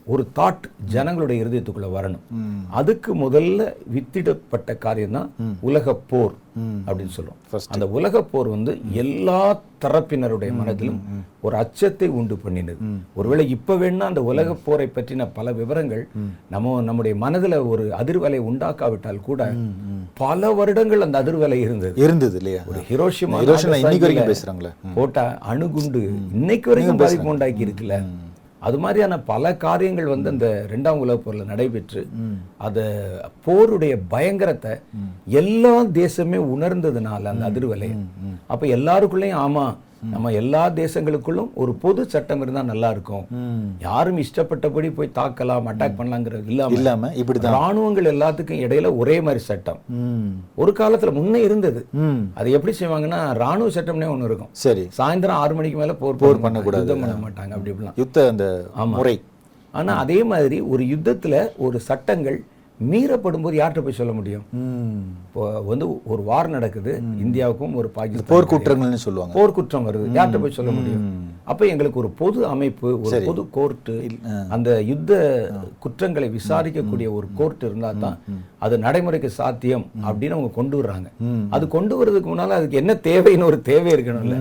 [0.07, 2.23] ஒரு தாட் ஜனங்களுடைய இருதயத்துக்குள்ள வரணும்.
[2.71, 3.61] அதுக்கு முதல்ல
[3.95, 5.29] வித்திடப்பட்ட காரியம் தான்
[5.61, 6.35] உலக போர்.
[6.87, 7.12] அப்படின்னு
[7.53, 7.69] First.
[7.75, 9.38] அந்த உலக போர் வந்து எல்லா
[9.85, 10.99] தரப்பினருடைய மனதிலும்
[11.41, 12.81] ஒரு அச்சத்தை உண்டு பண்ணினது.
[13.15, 16.03] ஒருவேளை இப்ப வேணா அந்த உலக போரை பற்றின பல விவரங்கள்
[16.49, 19.41] நம்ம நம்முடைய மனதுல ஒரு அதிர்வலை உண்டாக்காவிட்டால் கூட
[20.15, 21.95] பல வருடங்கள் அந்த அதிர்வலை இருந்தது.
[22.05, 22.62] இருந்தது இல்லையா?
[22.67, 24.73] ஒரு ஹிரோஷிமா ஹிரோஷிமா இன்னைக்கு வரைக்கும் பேசுறாங்களே.
[24.95, 27.99] போட்ட அணுகுண்டு இன்னைக்கு வரைக்கும் பாதிப்பு உண்டாக்கி இருக்குல்ல.
[28.62, 32.03] அது மாதிரியான பல காரியங்கள் வந்து அந்த ரெண்டாம் உலகப் போர்ல நடைபெற்று
[32.59, 32.79] அத
[33.46, 34.72] போருடைய பயங்கரத்தை
[35.40, 37.90] எல்லா தேசமே உணர்ந்ததுனால அந்த அதிர்வலை
[38.46, 39.66] அப்ப எல்லாருக்குள்ளேயும் ஆமா
[40.11, 43.25] நம்ம எல்லா தேசங்களுக்குள்ளும் ஒரு பொது சட்டம் இருந்தா நல்லா இருக்கும்.
[43.79, 47.55] யாரும் இஷ்டப்பட்டபடி போய் தாக்கலாம் அட்டாக் பண்ணலாங்கிறது இல்லாம இல்லாம இப்படிதான்.
[47.59, 49.81] ராணுவங்கள் எல்லாத்துக்கும் இடையில ஒரே மாதிரி சட்டம்.
[50.62, 51.83] ஒரு காலத்துல முன்னே இருந்தது.
[52.35, 54.53] அது எப்படி செய்வாங்கன்னா ராணுவ சட்டம்னே ஒண்ணு இருக்கும்.
[54.65, 54.87] சரி.
[54.99, 56.87] சாயந்தரம் ஆறு மணிக்கு மேல போர் போர் பண்ண பண்ணக்கூடாது.
[56.87, 57.99] யுத்தம் பண்ண மாட்டாங்க அப்படி இப்படிலாம்.
[58.03, 58.47] யுத்த அந்த
[58.97, 59.17] முறை.
[59.75, 61.37] ஆனா அதே மாதிரி ஒரு யுத்தத்துல
[61.67, 62.38] ஒரு சட்டங்கள்
[62.90, 64.45] மீறப்படும் போது யார்கிட்ட போய் சொல்ல முடியும்?
[65.27, 66.92] இப்போ வந்து ஒரு வார் நடக்குது
[67.25, 69.35] இந்தியாவுக்கும் ஒரு பாகிஸ்தான் போர் குற்றங்கள்னு சொல்லுவாங்க.
[69.38, 71.03] போர் குற்றம் வருது யார்கிட்ட போய் சொல்ல முடியும்?
[71.53, 73.97] அப்ப எங்களுக்கு ஒரு பொது அமைப்பு ஒரு பொது கோர்ட்டு
[74.57, 75.12] அந்த யுத்த
[75.85, 78.18] குற்றங்களை விசாரிக்கக்கூடிய ஒரு கோர்ட் இருந்தா தான்
[78.64, 81.09] அது நடைமுறைக்கு சாத்தியம் அப்படின்னு அவங்க கொண்டு வர்றாங்க.
[81.57, 84.38] அது கொண்டு வர்றதுக்கு முன்னால அதுக்கு என்ன தேவைன்னு ஒரு தேவை இருக்கணும்ல.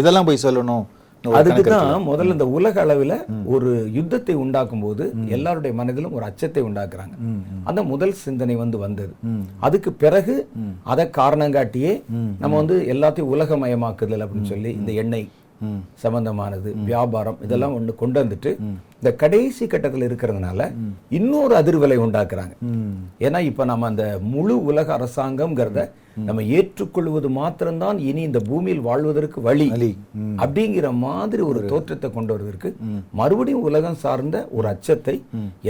[0.00, 0.86] எதெல்லாம் போய் சொல்லணும்?
[1.38, 3.14] அதுக்கு தான் முதல்ல இந்த உலக அளவில்
[3.54, 5.04] ஒரு யுத்தத்தை உண்டாக்கும் போது
[5.36, 7.14] எல்லாருடைய மனதிலும் ஒரு அச்சத்தை உண்டாக்குறாங்க.
[7.68, 9.12] அந்த முதல் சிந்தனை வந்து வந்தது.
[9.66, 10.34] அதுக்கு பிறகு
[10.92, 11.92] அதை காரணம் காட்டியே
[12.42, 15.28] நம்ம வந்து எல்லாத்தையும் உலகமயமாக்குதல் அப்படின்னு சொல்லி இந்த எண்ணெய்.
[16.04, 18.50] சம்பந்தமானது வியாபாரம் இதெல்லாம் ஒண்ணு கொண்டு வந்துட்டு
[19.00, 20.60] இந்த கடைசி கட்டத்தில் இருக்கிறதுனால
[21.18, 22.54] இன்னொரு அதிர்வலை உண்டாக்குறாங்க.
[23.26, 25.88] ஏன்னா இப்ப நம்ம அந்த முழு உலக அரசாங்கம்ங்கிறத
[26.26, 29.66] நம்ம ஏற்றுக்கொள்வது மாத்திரம்தான் இனி இந்த பூமியில் வாழ்வதற்கு வழி.
[30.42, 32.68] அப்படிங்கிற மாதிரி ஒரு தோற்றத்தை கொண்டு வருவதற்கு
[33.20, 35.14] மறுபடியும் உலகம் சார்ந்த ஒரு அச்சத்தை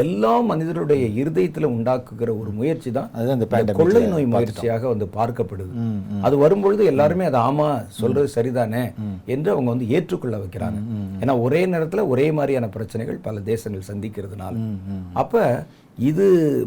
[0.02, 3.44] எல்லா மனிதருடைய இருதயத்துல உண்டாக்குகிற ஒரு முயற்சி தான்
[3.80, 5.72] கொள்ளை நோய் முயற்சியாக வந்து பார்க்கப்படுது.
[6.26, 7.68] அது வரும்பொழுது எல்லாருமே அது ஆமா
[8.00, 8.84] சொல்றது சரிதானே
[9.34, 10.80] என்று அவங்க வந்து ஏற்றுக்கொள்ள வைக்கிறாங்க.
[11.22, 14.54] ஏன்னா ஒரே நேரத்துல ஒரே மாதிரியான பிரச்சனைகள் பல தேசங்கள் சந்திக்கிறதுனால.
[15.12, 15.64] அப்ப
[16.00, 16.24] இது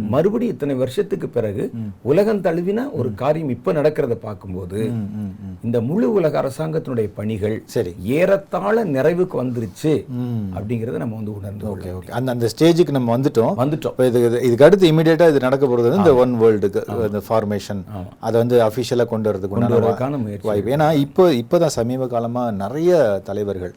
[0.10, 1.63] மறுபடி இத்தனை வருஷத்துக்கு பிறகு
[2.04, 4.80] உலகம் தழுவின ஒரு காரியம் இப்ப நடக்கிறத பார்க்கும்போது
[5.63, 7.91] இந்த முழு உலக அரசாங்கத்தினுடைய பணிகள் சரி.
[8.13, 9.93] ஏறத்தாழ நிறைவுக்கு வந்துருச்சு
[10.56, 12.12] அப்படிங்கறத நம்ம வந்து உணர்ந்து ஓகே ஓகே.
[12.12, 13.54] அந்த அந்த ஸ்டேஜுக்கு நம்ம வந்துட்டோம்.
[13.58, 13.96] வந்துட்டோம்.
[14.06, 17.82] இது இது- இதுக்கு அடுத்து இமீடியட்டா இது நடக்க போறது வந்து இந்த ஒன் வேர்ல்டுக்கு இந்த ஃபார்மேஷன்
[18.22, 20.48] அதை வந்து அஃபிஷியலாக கொண்டு வரதுக்கு கொண்டு வருவதற்கான முயற்சி.
[20.48, 20.74] வாய்ப்பு.
[20.76, 22.91] ஏன்னா இப்போ இப்போதான் சமீப காலமா நிறைய
[23.26, 23.74] தலைவர்கள்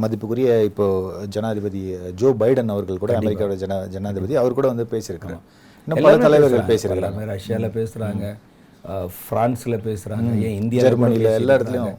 [0.00, 0.86] மதிப்புக்குரிய இப்போ
[1.30, 1.82] ஜனாதிபதி
[2.16, 5.38] ஜோ பைடன் அவர்கள் கூட அமெரிக்காவோட ஜன ஜனாதிபதி அவர் கூட வந்து பேசியிருக்கிறார்
[5.86, 6.76] இன்னும் பல தலைவர்கள்.
[6.76, 6.90] பேசியிருக்கிறாங்க.
[6.90, 8.36] எல்லாமே ரஷ்யால பேசுறாங்க.
[8.88, 10.40] அஹ், பிரான்ஸ்ல பேசுறாங்க.
[10.40, 11.96] ஏன் இந்தியா ஜெர்மனில எல்லா இடத்துலயும்.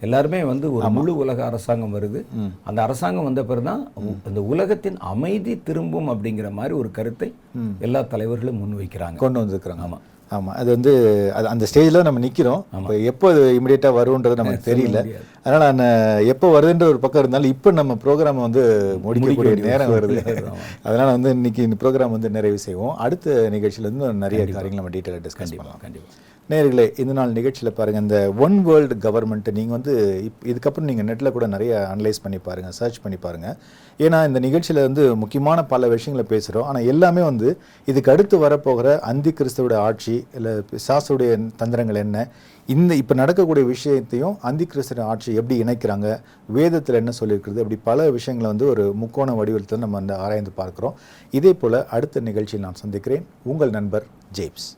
[0.00, 2.24] எல்லாருமே வந்து ஒரு முழு உலக அரசாங்கம் வருது.
[2.64, 3.90] அந்த அரசாங்கம் வந்த பிறகுதான்
[4.26, 7.34] அந்த உலகத்தின் அமைதி திரும்பும் அப்படிங்கிற மாதிரி ஒரு கருத்தை
[7.78, 9.16] எல்லா தலைவர்களும் முன்வைக்கிறாங்க.
[9.16, 9.86] கொண்டு வந்திருக்கிறாங்க.
[9.86, 9.98] ஆமா.
[10.36, 10.92] ஆமா அது வந்து
[11.38, 12.60] அது அந்த ஸ்டேஜில் நம்ம நிக்கிறோம்.
[12.80, 15.00] இப்போ எப்போ அது இமிடியேட்டாக வரும்ன்றது நமக்கு தெரியல.
[15.44, 15.86] அதனால அந்த
[16.32, 18.62] எப்போ வருதுன்ற ஒரு பக்கம் இருந்தாலும் இப்போ நம்ம ப்ரோக்ராம் வந்து
[19.06, 20.18] முடிக்கக்கூடிய நேரம் வருது.
[20.88, 22.94] அதனால வந்து இன்னைக்கு இந்த ப்ரோக்ராம் வந்து நிறைவு செய்வோம்.
[23.06, 25.82] அடுத்த நிகழ்ச்சியில இருந்து நிறைய காரியங்கள் நம்ம டீட்டெயிலாக டிஸ்கஸ் பண்ணலாம்.
[25.86, 26.10] கண்டிப்பா.
[26.52, 29.92] நேர்களே இந்த நாள் நிகழ்ச்சியில் பாருங்க இந்த ஒன் வேர்ல்டு கவர்மெண்ட் நீங்கள் வந்து
[30.26, 33.48] இப் இதுக்கப்புறம் நீங்கள் நெட்டில் கூட நிறைய அனலைஸ் பண்ணி பாருங்க சர்ச் பண்ணி பாருங்க.
[34.04, 37.48] ஏன்னா இந்த நிகழ்ச்சியில் வந்து முக்கியமான பல விஷயங்களை பேசுகிறோம் ஆனால் எல்லாமே வந்து
[37.90, 40.52] இதுக்கு அடுத்து வரப்போகிற அந்தி கிறிஸ்துவோட ஆட்சி இல்லை
[40.88, 42.26] சாசுடைய தந்திரங்கள் என்ன
[42.74, 46.08] இந்த இப்போ நடக்கக்கூடிய விஷயத்தையும் அந்தி கிறிஸ்துவ ஆட்சி எப்படி இணைக்கிறாங்க
[46.58, 50.96] வேதத்தில் என்ன சொல்லியிருக்கிறது அப்படி பல விஷயங்களை வந்து ஒரு முக்கோண வடிவத்தில் நம்ம வந்து ஆராய்ந்து பார்க்குறோம்.
[51.40, 53.26] இதே போல் அடுத்த நிகழ்ச்சியில் நான் சந்திக்கிறேன்.
[53.52, 54.68] உங்கள் நண்பர் ஜேம்ஸ்.